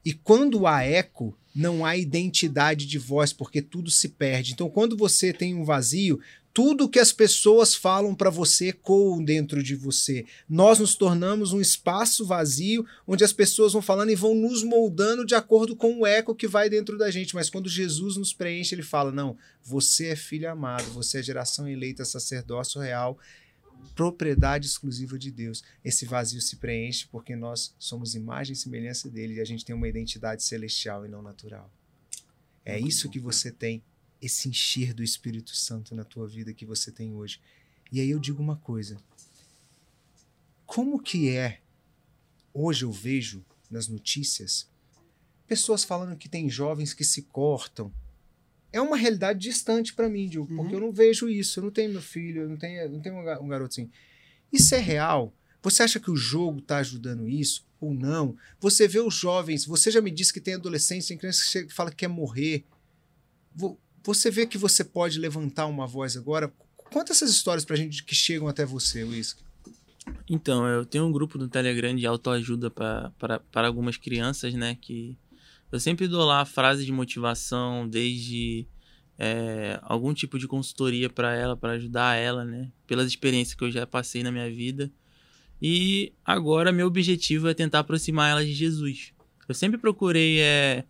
[0.03, 4.53] E quando há eco, não há identidade de voz, porque tudo se perde.
[4.53, 6.19] Então, quando você tem um vazio,
[6.53, 10.23] tudo que as pessoas falam para você ecoam dentro de você.
[10.47, 15.25] Nós nos tornamos um espaço vazio onde as pessoas vão falando e vão nos moldando
[15.25, 17.33] de acordo com o eco que vai dentro da gente.
[17.33, 21.67] Mas quando Jesus nos preenche, ele fala: Não, você é filho amado, você é geração
[21.67, 23.17] eleita, sacerdócio real,
[23.95, 25.63] propriedade exclusiva de Deus.
[25.83, 29.75] Esse vazio se preenche porque nós somos imagem e semelhança dele e a gente tem
[29.75, 31.71] uma identidade celestial e não natural.
[32.65, 33.83] É isso que você tem
[34.21, 37.41] esse encher do Espírito Santo na tua vida que você tem hoje.
[37.91, 38.97] E aí eu digo uma coisa.
[40.65, 41.61] Como que é
[42.53, 44.69] hoje eu vejo nas notícias
[45.47, 47.93] pessoas falando que tem jovens que se cortam.
[48.73, 50.81] É uma realidade distante para mim, Diogo, porque uhum.
[50.81, 51.59] eu não vejo isso.
[51.59, 53.89] Eu não tenho meu filho, eu não tenho, não tenho um garoto assim.
[54.51, 55.31] Isso é real?
[55.61, 58.35] Você acha que o jogo está ajudando isso ou não?
[58.59, 61.91] Você vê os jovens, você já me disse que tem adolescentes, tem crianças que fala
[61.91, 62.65] que quer morrer.
[64.03, 66.51] Você vê que você pode levantar uma voz agora?
[66.91, 69.37] Conta essas histórias pra gente que chegam até você, Luiz.
[70.29, 73.11] Então, eu tenho um grupo no Telegram de autoajuda para
[73.53, 74.75] algumas crianças, né?
[74.81, 75.17] Que
[75.73, 78.67] eu sempre dou lá frases de motivação, desde
[79.17, 82.71] é, algum tipo de consultoria para ela, para ajudar ela, né?
[82.85, 84.91] Pelas experiências que eu já passei na minha vida.
[85.59, 89.13] E agora meu objetivo é tentar aproximar elas de Jesus.
[89.49, 90.83] Eu sempre procurei é,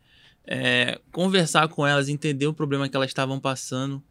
[0.45, 4.03] é, conversar com elas, entender o problema que elas estavam passando.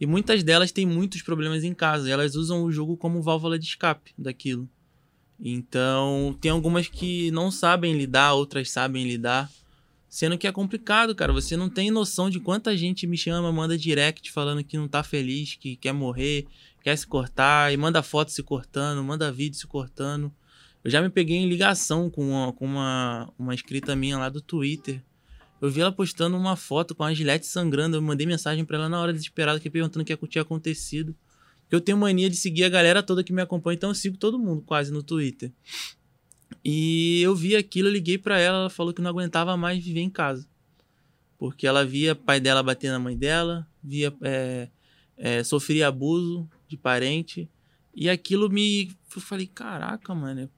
[0.00, 2.08] E muitas delas têm muitos problemas em casa.
[2.08, 4.66] Elas usam o jogo como válvula de escape daquilo.
[5.38, 9.50] Então, tem algumas que não sabem lidar, outras sabem lidar.
[10.14, 11.32] Sendo que é complicado, cara.
[11.32, 15.02] Você não tem noção de quanta gente me chama, manda direct falando que não tá
[15.02, 16.46] feliz, que quer morrer,
[16.82, 20.32] quer se cortar, e manda foto se cortando, manda vídeo se cortando.
[20.84, 24.40] Eu já me peguei em ligação com uma, com uma, uma escrita minha lá do
[24.40, 25.02] Twitter
[25.64, 27.96] eu vi ela postando uma foto com a gilete sangrando.
[27.96, 31.16] Eu mandei mensagem para ela na hora desesperada, que perguntando o que tinha acontecido.
[31.70, 34.38] Eu tenho mania de seguir a galera toda que me acompanha, então eu sigo todo
[34.38, 35.50] mundo quase no Twitter.
[36.64, 40.00] E eu vi aquilo, eu liguei para ela, ela falou que não aguentava mais viver
[40.00, 40.48] em casa.
[41.38, 44.68] Porque ela via pai dela bater na mãe dela, via é,
[45.16, 47.50] é, sofria abuso de parente.
[47.94, 48.90] E aquilo me.
[49.14, 50.50] Eu falei, caraca, mano,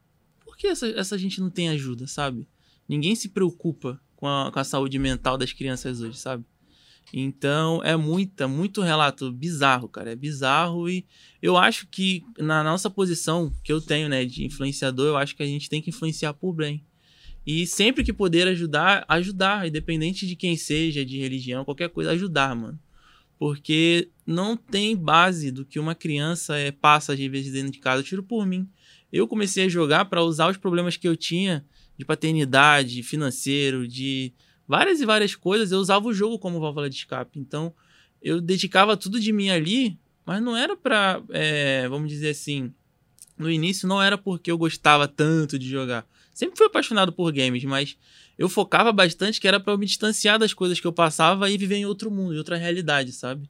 [0.45, 2.49] por que essa, essa gente não tem ajuda, sabe?
[2.89, 6.45] Ninguém se preocupa com a, com a saúde mental das crianças hoje, sabe?
[7.13, 10.13] Então é muita, muito relato bizarro, cara.
[10.13, 11.07] É bizarro e
[11.41, 15.43] eu acho que na nossa posição que eu tenho, né, de influenciador, eu acho que
[15.43, 16.85] a gente tem que influenciar por bem.
[17.47, 22.57] E sempre que poder ajudar, ajudar, independente de quem seja, de religião, qualquer coisa, ajudar,
[22.57, 22.79] mano.
[23.39, 28.01] Porque não tem base do que uma criança é, passa às vezes dentro de casa.
[28.01, 28.69] Eu tiro por mim.
[29.13, 31.65] Eu comecei a jogar para usar os problemas que eu tinha
[31.97, 34.33] de paternidade, financeiro, de
[34.67, 37.39] várias e várias coisas, eu usava o jogo como válvula de escape.
[37.39, 37.73] Então,
[38.23, 42.73] eu dedicava tudo de mim ali, mas não era pra, é, vamos dizer assim,
[43.39, 46.07] no início não era porque eu gostava tanto de jogar.
[46.35, 47.97] Sempre fui apaixonado por games, mas
[48.37, 51.57] eu focava bastante que era para eu me distanciar das coisas que eu passava e
[51.57, 53.49] viver em outro mundo, em outra realidade, sabe?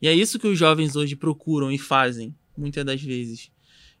[0.00, 3.50] E é isso que os jovens hoje procuram e fazem, muitas das vezes.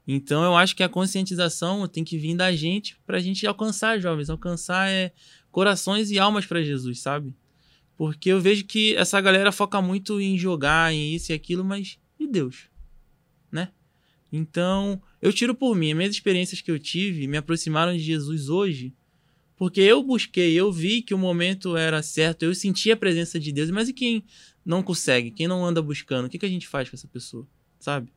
[0.06, 4.00] Então eu acho que a conscientização tem que vir da gente para a gente alcançar
[4.00, 5.12] jovens, alcançar é,
[5.52, 7.36] corações e almas para Jesus, sabe?
[7.96, 11.98] Porque eu vejo que essa galera foca muito em jogar, em isso e aquilo, mas
[12.18, 12.68] e Deus?
[13.52, 13.68] Né?
[14.32, 18.48] Então, eu tiro por mim, as minhas experiências que eu tive me aproximaram de Jesus
[18.48, 18.94] hoje,
[19.54, 23.52] porque eu busquei, eu vi que o momento era certo, eu senti a presença de
[23.52, 24.24] Deus, mas e quem
[24.64, 27.46] não consegue, quem não anda buscando, o que, que a gente faz com essa pessoa,
[27.78, 28.10] sabe?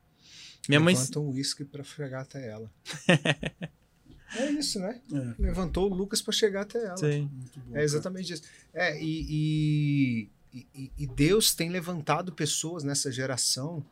[0.67, 1.27] Minha Levanta mãe...
[1.27, 2.71] um uísque para chegar até ela.
[4.33, 5.01] é isso, né?
[5.13, 5.41] É.
[5.41, 6.97] Levantou o Lucas para chegar até ela.
[6.97, 7.29] Sim.
[7.67, 8.43] Bom, é exatamente isso.
[8.73, 13.85] É, e, e, e, e, Deus tem levantado pessoas nessa geração.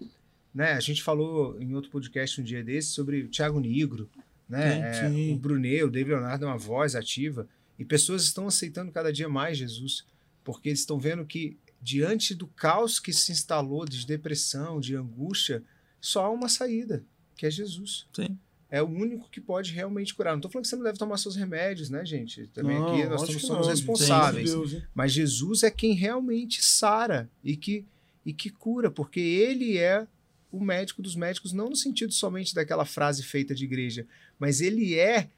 [0.54, 0.74] Né?
[0.74, 4.10] A gente falou em outro podcast um dia desse sobre o Thiago Negro,
[4.48, 5.02] né?
[5.02, 7.48] É, o Brunet, o David Leonardo é uma voz ativa.
[7.78, 10.06] E pessoas estão aceitando cada dia mais Jesus,
[10.44, 15.64] porque eles estão vendo que diante do caos que se instalou de depressão, de angústia,
[16.00, 17.04] só há uma saída,
[17.36, 18.08] que é Jesus.
[18.14, 18.38] Sim.
[18.74, 20.32] É o único que pode realmente curar.
[20.32, 22.48] Não estou falando que você não deve tomar seus remédios, né, gente?
[22.48, 24.50] Também não, aqui nós somos, somos responsáveis.
[24.50, 27.86] Deus, mas Jesus é quem realmente sara e que,
[28.26, 30.08] e que cura, porque ele é
[30.52, 34.08] o médico dos médicos, não no sentido somente daquela frase feita de igreja,
[34.40, 35.30] mas ele é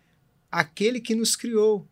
[0.49, 1.85] aquele que nos criou.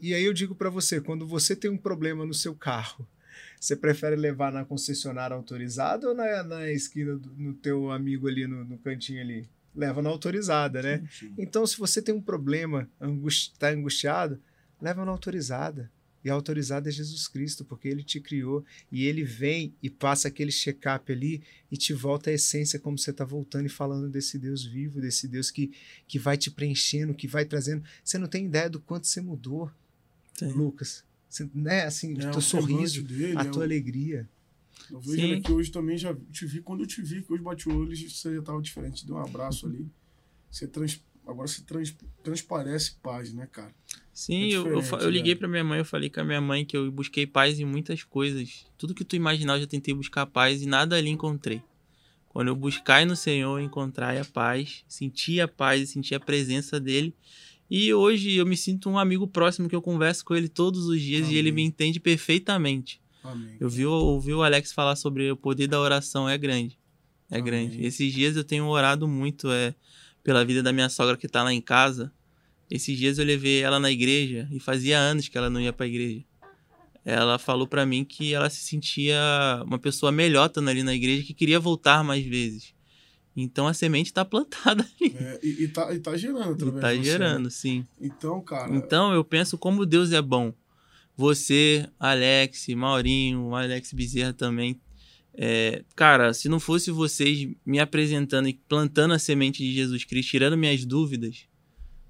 [0.00, 3.06] E aí eu digo para você, quando você tem um problema no seu carro,
[3.60, 8.48] você prefere levar na concessionária autorizada ou na, na esquina do no teu amigo ali
[8.48, 9.48] no, no cantinho ali?
[9.76, 10.98] Leva na autorizada, né?
[11.10, 11.34] Sim, sim.
[11.36, 12.88] Então, se você tem um problema,
[13.26, 14.40] está angustiado,
[14.80, 15.90] leva na autorizada.
[16.24, 20.26] E a autorizada é Jesus Cristo, porque ele te criou e ele vem e passa
[20.26, 24.36] aquele check-up ali e te volta à essência, como você está voltando e falando desse
[24.36, 25.70] Deus vivo, desse Deus que,
[26.08, 27.84] que vai te preenchendo, que vai trazendo.
[28.02, 29.70] Você não tem ideia do quanto você mudou,
[30.36, 30.48] Sim.
[30.48, 31.04] Lucas.
[31.28, 31.84] Você, né?
[31.84, 33.64] Assim, é, o teu sorriso, dele, a é tua o...
[33.64, 34.28] alegria.
[34.90, 36.60] Eu vejo ele que hoje também já te vi.
[36.60, 39.06] Quando eu te vi, que hoje bati o olho, você já estava diferente.
[39.06, 39.90] Deu um abraço ali.
[40.50, 43.74] Você trans, agora você trans, transparece paz, né, cara?
[44.12, 45.38] Sim, é eu, eu, eu, liguei né?
[45.38, 48.02] pra minha mãe, eu falei com a minha mãe que eu busquei paz em muitas
[48.02, 48.66] coisas.
[48.78, 51.62] Tudo que tu imaginar, eu já tentei buscar paz e nada ali encontrei.
[52.28, 56.78] Quando eu buscar no Senhor, encontrar a paz, sentir a paz e sentir a presença
[56.78, 57.14] dele.
[57.68, 61.00] E hoje eu me sinto um amigo próximo que eu converso com ele todos os
[61.00, 61.34] dias Amém.
[61.34, 63.00] e ele me entende perfeitamente.
[63.26, 63.56] Amém.
[63.58, 66.78] Eu vi, ouvi o Alex falar sobre o poder da oração, é grande.
[67.30, 67.44] É Amém.
[67.44, 67.84] grande.
[67.84, 69.74] Esses dias eu tenho orado muito é,
[70.22, 72.12] pela vida da minha sogra que tá lá em casa
[72.70, 75.86] esses dias eu levei ela na igreja e fazia anos que ela não ia para
[75.86, 76.24] a igreja.
[77.04, 79.16] Ela falou para mim que ela se sentia
[79.64, 82.74] uma pessoa melhor estando ali na igreja, que queria voltar mais vezes.
[83.36, 85.14] Então a semente está plantada ali.
[85.16, 87.50] É, e, e, tá, e tá gerando através e tá gerando, né?
[87.50, 87.86] sim.
[88.00, 88.74] Então, cara.
[88.74, 90.52] Então eu penso como Deus é bom.
[91.16, 94.80] Você, Alex, Maurinho, Alex Bezerra também.
[95.32, 100.30] É, cara, se não fosse vocês me apresentando e plantando a semente de Jesus Cristo,
[100.30, 101.46] tirando minhas dúvidas,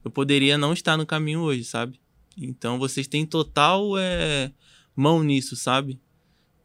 [0.04, 2.00] eu poderia não estar no caminho hoje, sabe?
[2.36, 4.52] Então vocês têm total é,
[4.94, 6.00] mão nisso, sabe?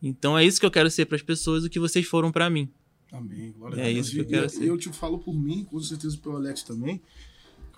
[0.01, 2.49] Então é isso que eu quero ser para as pessoas, o que vocês foram para
[2.49, 2.69] mim.
[3.11, 3.51] Amém.
[3.51, 4.07] Glória é a Deus.
[4.07, 4.65] isso que eu quero e, ser.
[4.65, 7.01] Eu te falo por mim, com certeza pelo Alex também.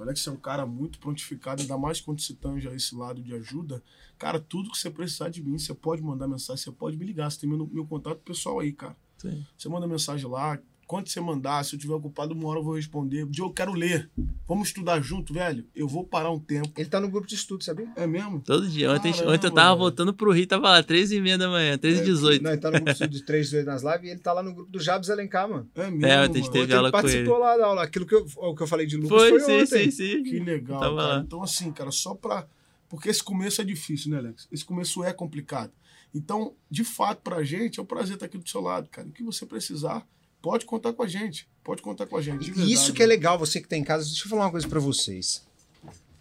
[0.04, 3.34] O Alex é um cara muito prontificado, ainda mais quando se tanja esse lado de
[3.34, 3.82] ajuda.
[4.20, 7.32] Cara, tudo que você precisar de mim, você pode mandar mensagem, você pode me ligar.
[7.32, 8.98] Você tem meu, meu contato pessoal aí, cara.
[9.18, 9.46] Sim.
[9.58, 10.60] Você manda mensagem lá,
[10.93, 13.25] quando você mandar, se eu tiver ocupado, uma hora eu vou responder.
[13.25, 14.12] Dia eu quero ler.
[14.47, 15.65] Vamos estudar junto, velho?
[15.73, 16.69] Eu vou parar um tempo.
[16.77, 17.91] Ele tá no grupo de estudo, sabia?
[17.95, 18.39] É mesmo?
[18.41, 18.91] Todo dia.
[18.91, 19.79] Ontem, Caramba, ontem eu tava velho.
[19.79, 22.39] voltando pro Rio, tava lá, 13 e meia da manhã, 13 e 18.
[22.39, 24.19] É, não, ele tá no grupo de estudo de 3 e nas lives e ele
[24.19, 25.67] tá lá no grupo do Jabs Alencar, mano.
[25.73, 26.06] É mesmo?
[26.06, 27.82] É, ontem a gente teve ontem aula ele participou lá da aula.
[27.82, 29.89] Aquilo que eu, o que eu falei de Lucas foi, foi sim, ontem.
[29.89, 30.23] Sim, sim.
[30.23, 31.08] Que legal, tava cara.
[31.08, 31.23] Lá.
[31.25, 32.45] Então, assim, cara, só pra...
[32.88, 34.47] Porque esse começo é difícil, né, Alex?
[34.51, 35.71] Esse começo é complicado.
[36.13, 39.08] Então, de fato, pra gente, é um prazer estar aqui do seu lado, cara.
[39.08, 40.08] O que você precisar,
[40.43, 41.49] pode contar com a gente.
[41.63, 42.51] Pode contar com a gente.
[42.51, 44.06] E isso que é legal, você que está em casa.
[44.06, 45.47] Deixa eu falar uma coisa para vocês.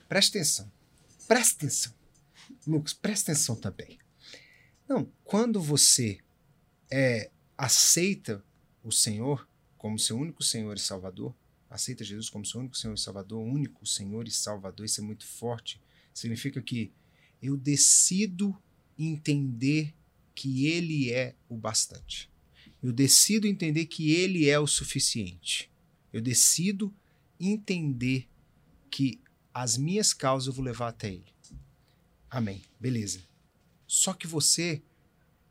[0.08, 0.72] Presta atenção.
[1.26, 1.92] Presta atenção.
[2.64, 3.98] Lucas, presta atenção também.
[4.88, 6.20] Não, quando você
[6.88, 8.44] é, aceita
[8.85, 11.35] o Senhor como seu único Senhor e Salvador,
[11.68, 15.26] aceita Jesus como seu único Senhor e Salvador, único Senhor e Salvador, isso é muito
[15.26, 15.80] forte.
[16.14, 16.92] Significa que
[17.42, 18.56] eu decido
[18.96, 19.92] entender
[20.32, 22.32] que Ele é o bastante.
[22.83, 25.71] Eu decido entender que Ele é o suficiente.
[26.12, 26.92] Eu decido
[27.38, 28.29] entender
[28.90, 29.21] que
[29.55, 31.33] as minhas causas eu vou levar até Ele.
[32.31, 32.62] Amém.
[32.81, 33.21] Beleza.
[33.87, 34.83] Só que você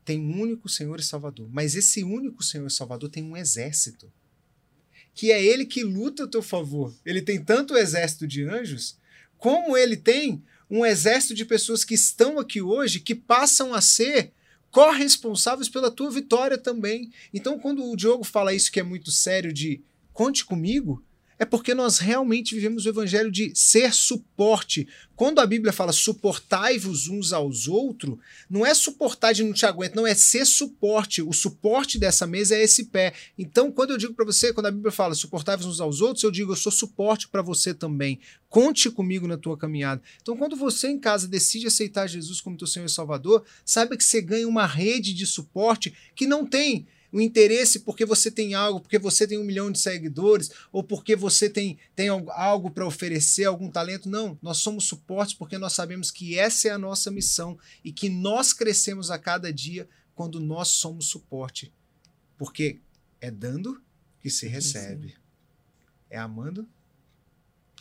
[0.04, 1.48] tem um único Senhor e Salvador.
[1.50, 4.12] Mas esse único Senhor e Salvador tem um exército.
[5.14, 6.94] Que é Ele que luta a teu favor.
[7.04, 8.98] Ele tem tanto exército de anjos,
[9.38, 14.32] como ele tem um exército de pessoas que estão aqui hoje que passam a ser
[14.72, 17.12] corresponsáveis pela tua vitória também.
[17.32, 19.82] Então, quando o Diogo fala isso que é muito sério de
[20.12, 21.04] conte comigo,
[21.42, 24.86] é porque nós realmente vivemos o evangelho de ser suporte.
[25.16, 28.16] Quando a Bíblia fala suportai-vos uns aos outros,
[28.48, 31.20] não é suportar de não te aguento, não é ser suporte.
[31.20, 33.12] O suporte dessa mesa é esse pé.
[33.36, 36.30] Então, quando eu digo para você, quando a Bíblia fala suportai-vos uns aos outros, eu
[36.30, 38.20] digo eu sou suporte para você também.
[38.48, 40.00] Conte comigo na tua caminhada.
[40.22, 44.04] Então, quando você em casa decide aceitar Jesus como teu Senhor e Salvador, saiba que
[44.04, 48.80] você ganha uma rede de suporte que não tem o interesse porque você tem algo,
[48.80, 53.44] porque você tem um milhão de seguidores, ou porque você tem, tem algo para oferecer,
[53.44, 54.08] algum talento.
[54.08, 58.08] Não, nós somos suportes porque nós sabemos que essa é a nossa missão e que
[58.08, 61.70] nós crescemos a cada dia quando nós somos suporte.
[62.38, 62.80] Porque
[63.20, 63.80] é dando
[64.18, 65.10] que se recebe.
[65.10, 65.16] Sim.
[66.08, 66.66] É amando?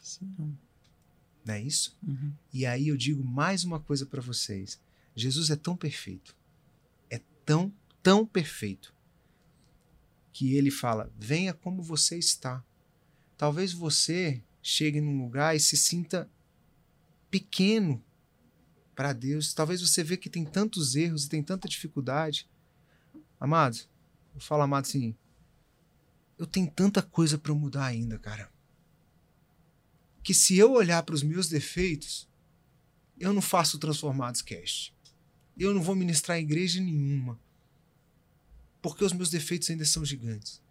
[0.02, 0.58] Sim.
[1.46, 1.98] Não é isso?
[2.06, 2.34] Uhum.
[2.54, 4.78] E aí eu digo mais uma coisa para vocês.
[5.16, 6.36] Jesus é tão perfeito.
[7.10, 7.74] É tão,
[8.04, 8.94] tão perfeito
[10.32, 12.64] que ele fala: venha como você está.
[13.38, 16.30] Talvez você chegue num lugar e se sinta
[17.30, 18.04] pequeno
[18.96, 19.54] para Deus.
[19.54, 22.48] Talvez você vê que tem tantos erros e tem tanta dificuldade.
[23.40, 23.90] Amados,
[24.36, 25.16] eu falo, amado, assim,
[26.38, 28.52] eu tenho tanta coisa para mudar ainda, cara.
[30.24, 32.30] Que se eu olhar para os meus defeitos,
[33.20, 34.94] eu não faço Transformados Cast.
[35.58, 37.40] Eu não vou ministrar igreja nenhuma.
[38.82, 40.62] Porque os meus defeitos ainda são gigantes.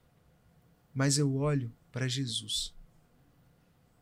[0.92, 2.74] Mas eu olho para Jesus.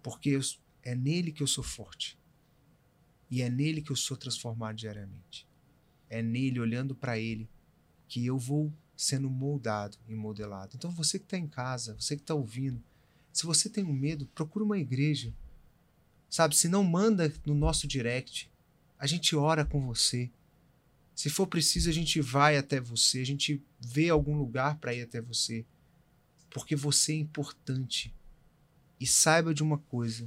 [0.03, 0.41] Porque eu,
[0.83, 2.19] é nele que eu sou forte.
[3.31, 5.47] E é nele que eu sou transformado diariamente.
[6.09, 7.49] É nele, olhando para ele,
[8.09, 10.73] que eu vou sendo moldado e modelado.
[10.75, 12.83] Então, você que está em casa, você que está ouvindo,
[13.33, 15.33] se você tem um medo, procura uma igreja.
[16.29, 18.51] Sabe, se não manda no nosso direct,
[18.99, 20.31] a gente ora com você.
[21.19, 25.03] Se for preciso, a gente vai até você, a gente vê algum lugar para ir
[25.03, 25.67] até você.
[26.49, 28.15] Porque você é importante.
[29.01, 30.27] E saiba de uma coisa: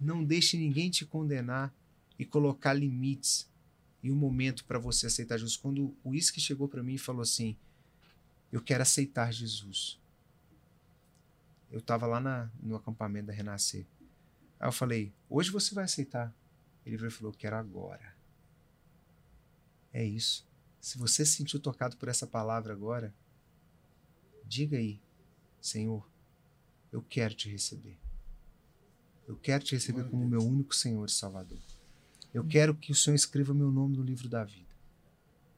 [0.00, 1.70] não deixe ninguém te condenar
[2.18, 3.46] e colocar limites
[4.02, 5.58] e um momento para você aceitar Jesus.
[5.58, 7.54] Quando o Whisky chegou para mim e falou assim:
[8.50, 10.00] Eu quero aceitar Jesus.
[11.70, 13.84] Eu estava lá na, no acampamento da Renascer.
[14.58, 16.34] Aí eu falei: Hoje você vai aceitar.
[16.86, 18.15] Ele falou: Quero agora.
[19.96, 20.46] É isso.
[20.78, 23.14] Se você se sentiu tocado por essa palavra agora,
[24.44, 25.00] diga aí:
[25.58, 26.06] Senhor,
[26.92, 27.96] eu quero te receber.
[29.26, 31.58] Eu quero te receber como meu único Senhor e Salvador.
[32.34, 34.68] Eu quero que o Senhor escreva meu nome no livro da vida.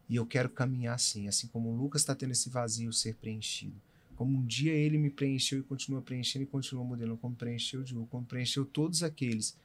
[0.08, 3.74] E eu quero caminhar assim, assim como Lucas está tendo esse vazio ser preenchido.
[4.14, 7.92] Como um dia ele me preencheu e continua preenchendo e continua modelando, como preencheu de
[7.92, 9.58] como preencheu todos aqueles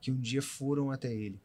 [0.00, 1.40] que um dia foram até ele.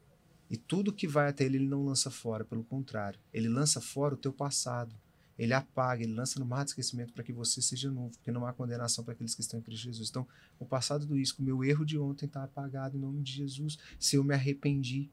[0.51, 4.15] E tudo que vai até ele, ele não lança fora, pelo contrário, ele lança fora
[4.15, 4.93] o teu passado,
[5.39, 8.45] ele apaga, ele lança no mar de esquecimento para que você seja novo, porque não
[8.45, 10.09] há condenação para aqueles que estão em Cristo Jesus.
[10.09, 10.27] Então,
[10.59, 13.79] o passado do risco, o meu erro de ontem está apagado em nome de Jesus,
[13.97, 15.09] se eu me arrependi.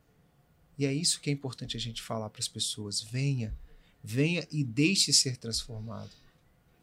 [0.76, 3.00] E é isso que é importante a gente falar para as pessoas.
[3.00, 3.56] Venha,
[4.02, 6.10] venha e deixe ser transformado.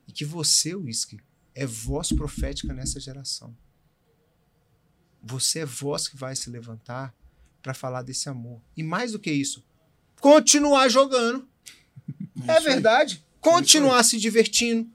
[0.07, 1.19] E que você, Whisky,
[1.53, 3.53] é voz profética nessa geração.
[5.21, 7.13] Você é voz que vai se levantar
[7.65, 8.61] para falar desse amor.
[8.77, 9.65] E mais do que isso,
[10.21, 11.47] continuar jogando.
[12.47, 14.89] É, é verdade continuar se divertindo,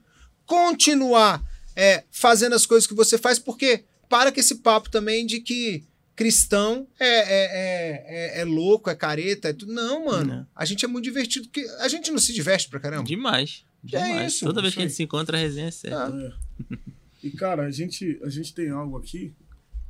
[0.45, 1.41] continuar
[1.73, 5.85] é, fazendo as coisas que você faz, porque para com esse papo também de que
[6.17, 9.71] cristão é, é, é, é, é louco, é careta, é tudo.
[9.71, 10.33] Não, mano.
[10.35, 10.47] Não.
[10.53, 13.05] A gente é muito divertido, porque a gente não se diverte pra caramba.
[13.05, 13.63] Demais.
[13.85, 14.21] É demais.
[14.21, 16.07] É isso, Toda vez que a gente se encontra, a resenha é certa.
[16.07, 16.75] Ah.
[17.23, 19.33] E, cara, a gente, a gente tem algo aqui.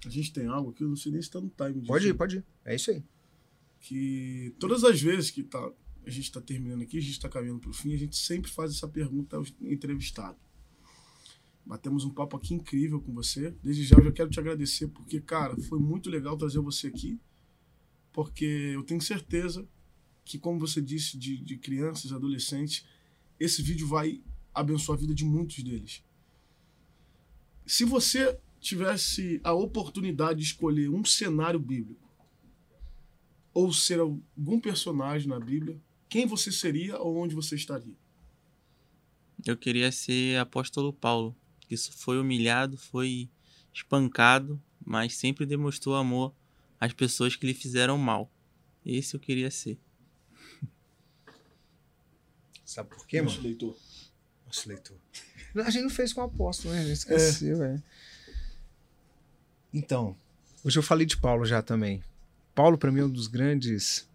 [0.06, 1.86] A gente tem algo aqui, eu não sei nem se tá no time.
[1.86, 2.46] Pode ir, pode ir.
[2.66, 3.04] É isso aí.
[3.80, 5.60] Que todas as vezes que tá,
[6.06, 8.50] a gente está terminando aqui, a gente está caminhando para o fim, a gente sempre
[8.50, 10.38] faz essa pergunta ao entrevistado.
[11.66, 13.56] Batemos um papo aqui incrível com você.
[13.64, 17.20] Desde já eu já quero te agradecer, porque, cara, foi muito legal trazer você aqui,
[18.12, 19.68] porque eu tenho certeza
[20.26, 22.86] que, como você disse, de, de crianças, adolescentes,
[23.40, 24.22] esse vídeo vai
[24.54, 26.04] abençoar a vida de muitos deles.
[27.66, 32.10] Se você tivesse a oportunidade de escolher um cenário bíblico,
[33.54, 37.96] ou ser algum personagem na Bíblia, quem você seria ou onde você estaria?
[39.46, 43.30] Eu queria ser apóstolo Paulo, que foi humilhado, foi
[43.74, 46.34] espancado, mas sempre demonstrou amor
[46.80, 48.32] às pessoas que lhe fizeram mal.
[48.86, 49.80] Esse eu queria ser.
[52.64, 53.48] Sabe por quê, Nosso mano?
[53.48, 53.78] leitor.
[54.46, 54.98] Nosso leitor.
[55.56, 56.82] A gente não fez com o apóstolo, né?
[56.82, 57.76] A gente esqueceu, é.
[57.76, 57.84] é.
[59.74, 60.16] Então,
[60.64, 62.04] hoje eu falei de Paulo já também.
[62.54, 64.08] Paulo, para mim, é um dos grandes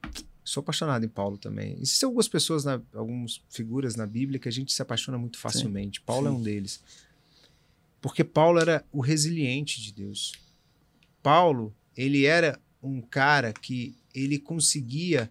[0.46, 1.76] Sou apaixonado em Paulo também.
[1.80, 5.98] Existem algumas pessoas, na, algumas figuras na Bíblia que a gente se apaixona muito facilmente.
[5.98, 6.36] Sim, Paulo é sim.
[6.36, 6.84] é um deles.
[8.00, 10.34] Porque Paulo era o resiliente de Deus.
[11.20, 15.28] Paulo, ele era um cara que ele conseguia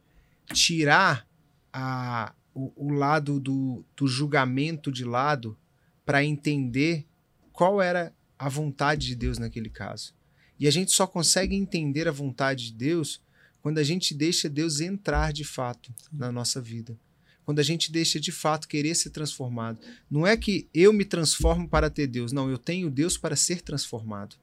[0.48, 1.26] tirar
[1.72, 5.58] a, o, o lado do, do julgamento de lado
[6.06, 7.06] para entender
[7.54, 10.14] qual era a vontade de Deus naquele caso.
[10.60, 13.22] E a gente só consegue entender a vontade de Deus
[13.62, 16.98] quando a gente deixa Deus entrar de fato na nossa vida.
[17.44, 19.80] Quando a gente deixa de fato querer ser transformado.
[20.10, 23.62] Não é que eu me transformo para ter Deus, não, eu tenho Deus para ser
[23.62, 24.36] transformado.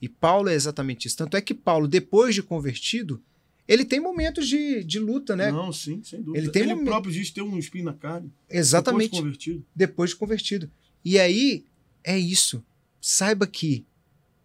[0.00, 1.16] E Paulo é exatamente isso.
[1.16, 3.22] Tanto é que Paulo, depois de convertido,
[3.68, 5.52] ele tem momentos de, de luta, né?
[5.52, 6.38] Não, sim, sem dúvida.
[6.38, 8.32] Ele, tem ele próprio diz ter um espinho na carne.
[8.48, 9.10] Exatamente.
[9.10, 9.66] Depois de convertido.
[9.74, 10.70] Depois de convertido.
[11.04, 11.64] E aí,
[12.02, 12.64] é isso.
[13.00, 13.86] Saiba que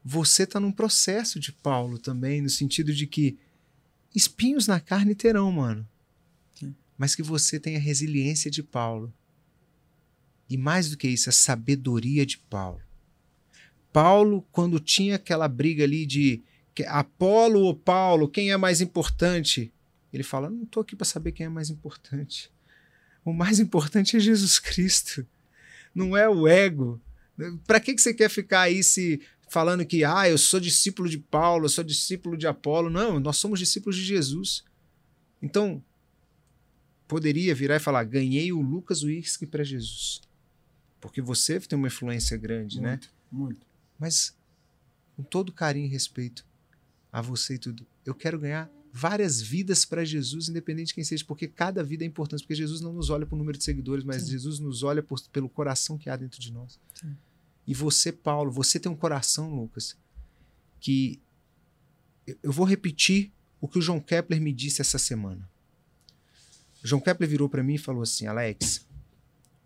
[0.04, 3.38] você está num processo de Paulo também, no sentido de que
[4.16, 5.86] Espinhos na carne terão, mano.
[6.98, 9.14] Mas que você tenha resiliência de Paulo.
[10.50, 12.82] E mais do que isso, a sabedoria de Paulo.
[13.92, 16.42] Paulo, quando tinha aquela briga ali de
[16.88, 19.74] Apolo ou Paulo, quem é mais importante?
[20.14, 22.50] Ele fala: Não estou aqui para saber quem é mais importante.
[23.26, 25.28] O mais importante é Jesus Cristo.
[25.94, 27.02] Não é o ego,
[27.68, 31.18] Para que, que você quer ficar aí se falando que ah, eu sou discípulo de
[31.18, 32.90] Paulo, eu sou discípulo de Apolo?
[32.90, 34.64] Não, nós somos discípulos de Jesus.
[35.42, 35.84] Então,
[37.08, 40.22] poderia virar e falar: ganhei o Lucas Whisky para Jesus.
[41.00, 43.14] Porque você tem uma influência grande, muito, né?
[43.32, 43.68] Muito.
[44.00, 44.36] Mas,
[45.16, 46.46] com todo carinho e respeito
[47.12, 51.26] a você e tudo, eu quero ganhar várias vidas para Jesus, independente de quem seja,
[51.26, 54.24] porque cada vida é importante, porque Jesus não nos olha por número de seguidores, mas
[54.24, 54.32] Sim.
[54.32, 56.80] Jesus nos olha por, pelo coração que há dentro de nós.
[56.94, 57.14] Sim.
[57.68, 59.98] E você, Paulo, você tem um coração, Lucas,
[60.80, 61.20] que
[62.42, 65.50] eu vou repetir o que o João Kepler me disse essa semana.
[66.82, 68.88] O João Kepler virou para mim e falou assim: Alex,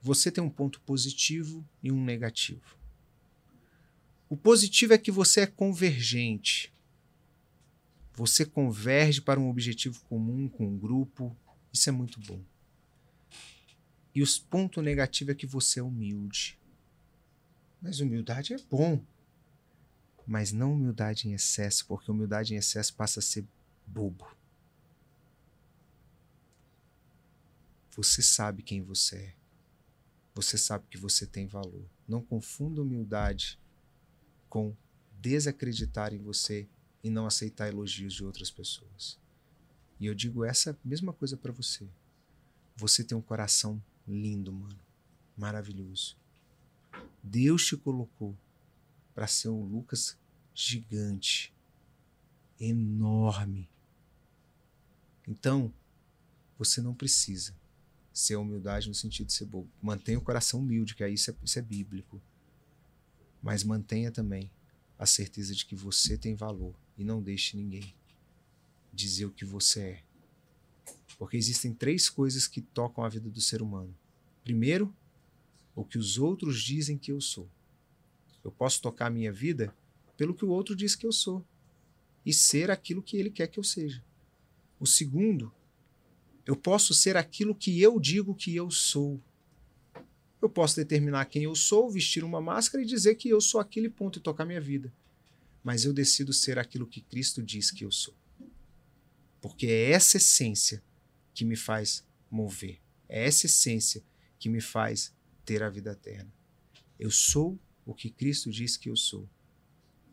[0.01, 2.75] você tem um ponto positivo e um negativo.
[4.27, 6.73] O positivo é que você é convergente.
[8.19, 11.33] Você converge para um objetivo comum com um grupo.
[11.71, 12.43] Isso é muito bom.
[14.13, 16.59] E o ponto negativo é que você é humilde.
[17.81, 19.01] Mas humildade é bom.
[20.27, 23.47] Mas não humildade em excesso, porque humildade em excesso passa a ser
[23.87, 24.27] bobo.
[27.95, 29.35] Você sabe quem você é.
[30.35, 31.89] Você sabe que você tem valor.
[32.05, 33.57] Não confunda humildade
[34.49, 34.75] com
[35.21, 36.67] desacreditar em você
[37.03, 39.17] e não aceitar elogios de outras pessoas.
[39.99, 41.87] E eu digo essa mesma coisa para você.
[42.75, 44.79] Você tem um coração lindo, mano.
[45.37, 46.17] Maravilhoso.
[47.21, 48.37] Deus te colocou
[49.13, 50.17] para ser um Lucas
[50.53, 51.53] gigante,
[52.59, 53.69] enorme.
[55.27, 55.73] Então,
[56.57, 57.55] você não precisa
[58.13, 59.69] ser humildade no sentido de ser bobo.
[59.81, 62.21] Mantenha o coração humilde, que aí isso é, isso é bíblico.
[63.41, 64.51] Mas mantenha também
[64.97, 67.95] a certeza de que você tem valor e não deixe ninguém
[68.91, 70.03] dizer o que você é.
[71.17, 73.95] Porque existem três coisas que tocam a vida do ser humano.
[74.43, 74.93] Primeiro,
[75.73, 77.49] o que os outros dizem que eu sou.
[78.43, 79.73] Eu posso tocar a minha vida
[80.17, 81.45] pelo que o outro diz que eu sou
[82.25, 84.03] e ser aquilo que ele quer que eu seja.
[84.77, 85.53] O segundo,
[86.45, 89.21] eu posso ser aquilo que eu digo que eu sou.
[90.41, 93.89] Eu posso determinar quem eu sou, vestir uma máscara e dizer que eu sou aquele
[93.89, 94.91] ponto e tocar minha vida
[95.63, 98.15] mas eu decido ser aquilo que Cristo diz que eu sou.
[99.41, 100.83] Porque é essa essência
[101.33, 104.03] que me faz mover, é essa essência
[104.37, 105.13] que me faz
[105.45, 106.31] ter a vida eterna.
[106.99, 109.27] Eu sou o que Cristo diz que eu sou.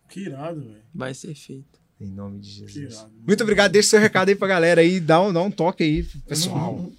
[0.10, 0.82] Que irado, velho.
[0.93, 1.80] Vai ser feito.
[1.99, 2.76] Em nome de Jesus.
[2.76, 3.72] Irado, muito obrigado.
[3.72, 4.99] Deixa seu recado aí pra galera aí.
[4.99, 6.91] Dá um, dá um toque aí, pessoal.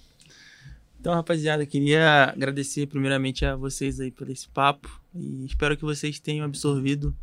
[0.99, 5.01] Então, rapaziada, queria agradecer primeiramente a vocês aí por esse papo.
[5.15, 7.15] E espero que vocês tenham absorvido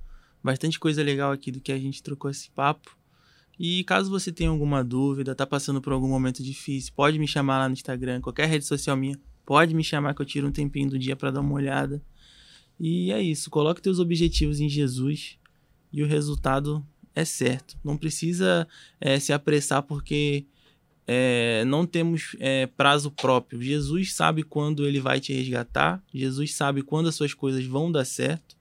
[0.42, 2.96] bastante coisa legal aqui do que a gente trocou esse papo.
[3.58, 7.58] E caso você tenha alguma dúvida, tá passando por algum momento difícil, pode me chamar
[7.58, 10.90] lá no Instagram, qualquer rede social minha, pode me chamar que eu tiro um tempinho
[10.90, 12.02] do dia para dar uma olhada.
[12.78, 15.38] E é isso, coloque teus objetivos em Jesus
[15.94, 16.84] e o resultado
[17.14, 17.78] é certo.
[17.84, 18.66] Não precisa
[19.00, 20.44] é, se apressar porque
[21.06, 23.62] é, não temos é, prazo próprio.
[23.62, 28.04] Jesus sabe quando ele vai te resgatar, Jesus sabe quando as suas coisas vão dar
[28.04, 28.56] certo.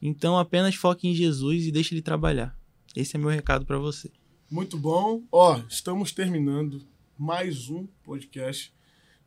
[0.00, 2.58] Então apenas foque em Jesus e deixe ele trabalhar.
[2.96, 4.10] Esse é meu recado para você.
[4.50, 5.22] Muito bom.
[5.30, 6.80] Ó, estamos terminando
[7.18, 8.72] mais um podcast.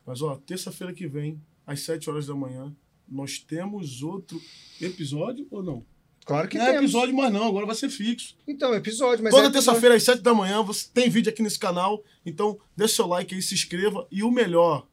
[0.04, 2.76] Mas ó, terça-feira que vem, às 7 horas da manhã,
[3.08, 4.41] nós temos outro
[4.82, 5.93] episódio ou não?
[6.26, 8.36] Claro que não é episódio, mas não, agora vai ser fixo.
[8.47, 9.34] Então, episódio, mas.
[9.34, 12.03] Toda é terça-feira, às 7 da manhã, você tem vídeo aqui nesse canal.
[12.26, 14.07] Então, deixa seu like aí, se inscreva.
[14.09, 14.88] E o melhor,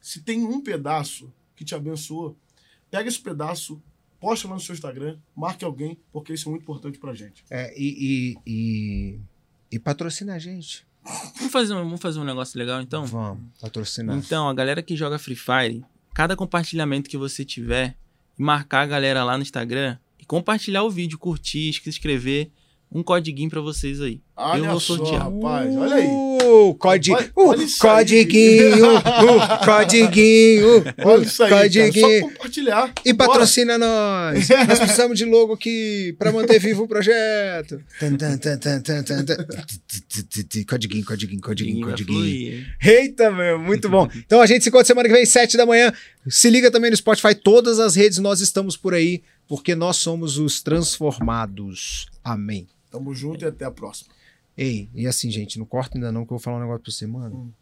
[0.00, 2.36] se tem um pedaço que te abençoa,
[2.90, 3.82] pega esse pedaço,
[4.20, 7.44] posta lá no seu Instagram, marque alguém, porque isso é muito importante pra gente.
[7.50, 9.20] É, e, e, e,
[9.72, 10.86] e patrocina a gente.
[11.36, 13.04] Vamos fazer, vamos fazer um negócio legal então?
[13.04, 14.16] Vamos, patrocinar.
[14.16, 15.84] Então, a galera que joga Free Fire,
[16.14, 17.96] cada compartilhamento que você tiver,
[18.38, 19.98] e marcar a galera lá no Instagram,
[20.32, 22.48] compartilhar o vídeo, curtir, se inscrever,
[22.90, 24.18] um codiguinho pra vocês aí.
[24.34, 25.24] Olha eu vou só, sortear.
[25.24, 25.76] rapaz.
[25.76, 26.06] Olha aí.
[26.06, 27.96] Uh, codi Olha- uh, olha isso aí.
[27.96, 32.20] codiguinho, uh, codiguinho, uh, Olha isso aí, codiguinho.
[32.20, 32.92] Só compartilhar.
[33.04, 33.28] E Bora.
[33.30, 34.48] patrocina nós.
[34.68, 37.78] Nós precisamos de logo aqui pra manter vivo o projeto.
[38.00, 39.36] Tan, tan, tan, tan, tan, tan, tan.
[40.66, 42.66] Codiguinho, codiguinho, codiguinho, codiguinho.
[42.82, 44.08] Eita, meu, muito bom.
[44.16, 45.92] Então a gente se encontra semana que vem, 7 da manhã.
[46.26, 50.38] Se liga também no Spotify, todas as redes nós estamos por aí, porque nós somos
[50.38, 52.06] os transformados.
[52.22, 52.68] Amém.
[52.90, 54.12] Tamo junto e até a próxima.
[54.56, 56.92] Ei, e assim, gente, não corta ainda não, que eu vou falar um negócio pra
[56.92, 57.36] você, mano.
[57.36, 57.52] Hum.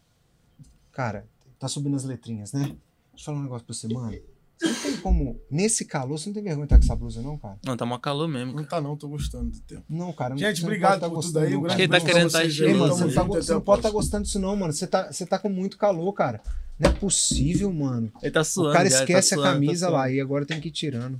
[0.91, 1.25] Cara,
[1.57, 2.63] tá subindo as letrinhas, né?
[2.63, 2.77] Deixa
[3.17, 4.17] eu falar um negócio pra você, mano.
[4.61, 7.21] Você não tem como, nesse calor, você não tem vergonha de estar com essa blusa,
[7.21, 7.57] não, cara?
[7.65, 8.53] Não, tá mó calor mesmo.
[8.53, 9.83] Não tá não, tô gostando do tempo.
[9.89, 10.37] Não, cara.
[10.37, 11.51] Gente, você não obrigado tá por tudo gostando, aí.
[11.51, 12.47] Um não, grande Quem tá querendo tá aí.
[12.47, 13.91] Ei, mano, você, não tá você não pode estar próxima.
[13.91, 14.71] gostando disso, não, mano.
[14.71, 16.41] Você tá, você tá com muito calor, cara.
[16.77, 18.11] Não é possível, mano.
[18.21, 18.69] Ele tá suando.
[18.69, 20.71] o cara já, tá esquece suando, a tá camisa lá e agora tem que ir
[20.71, 21.19] tirando.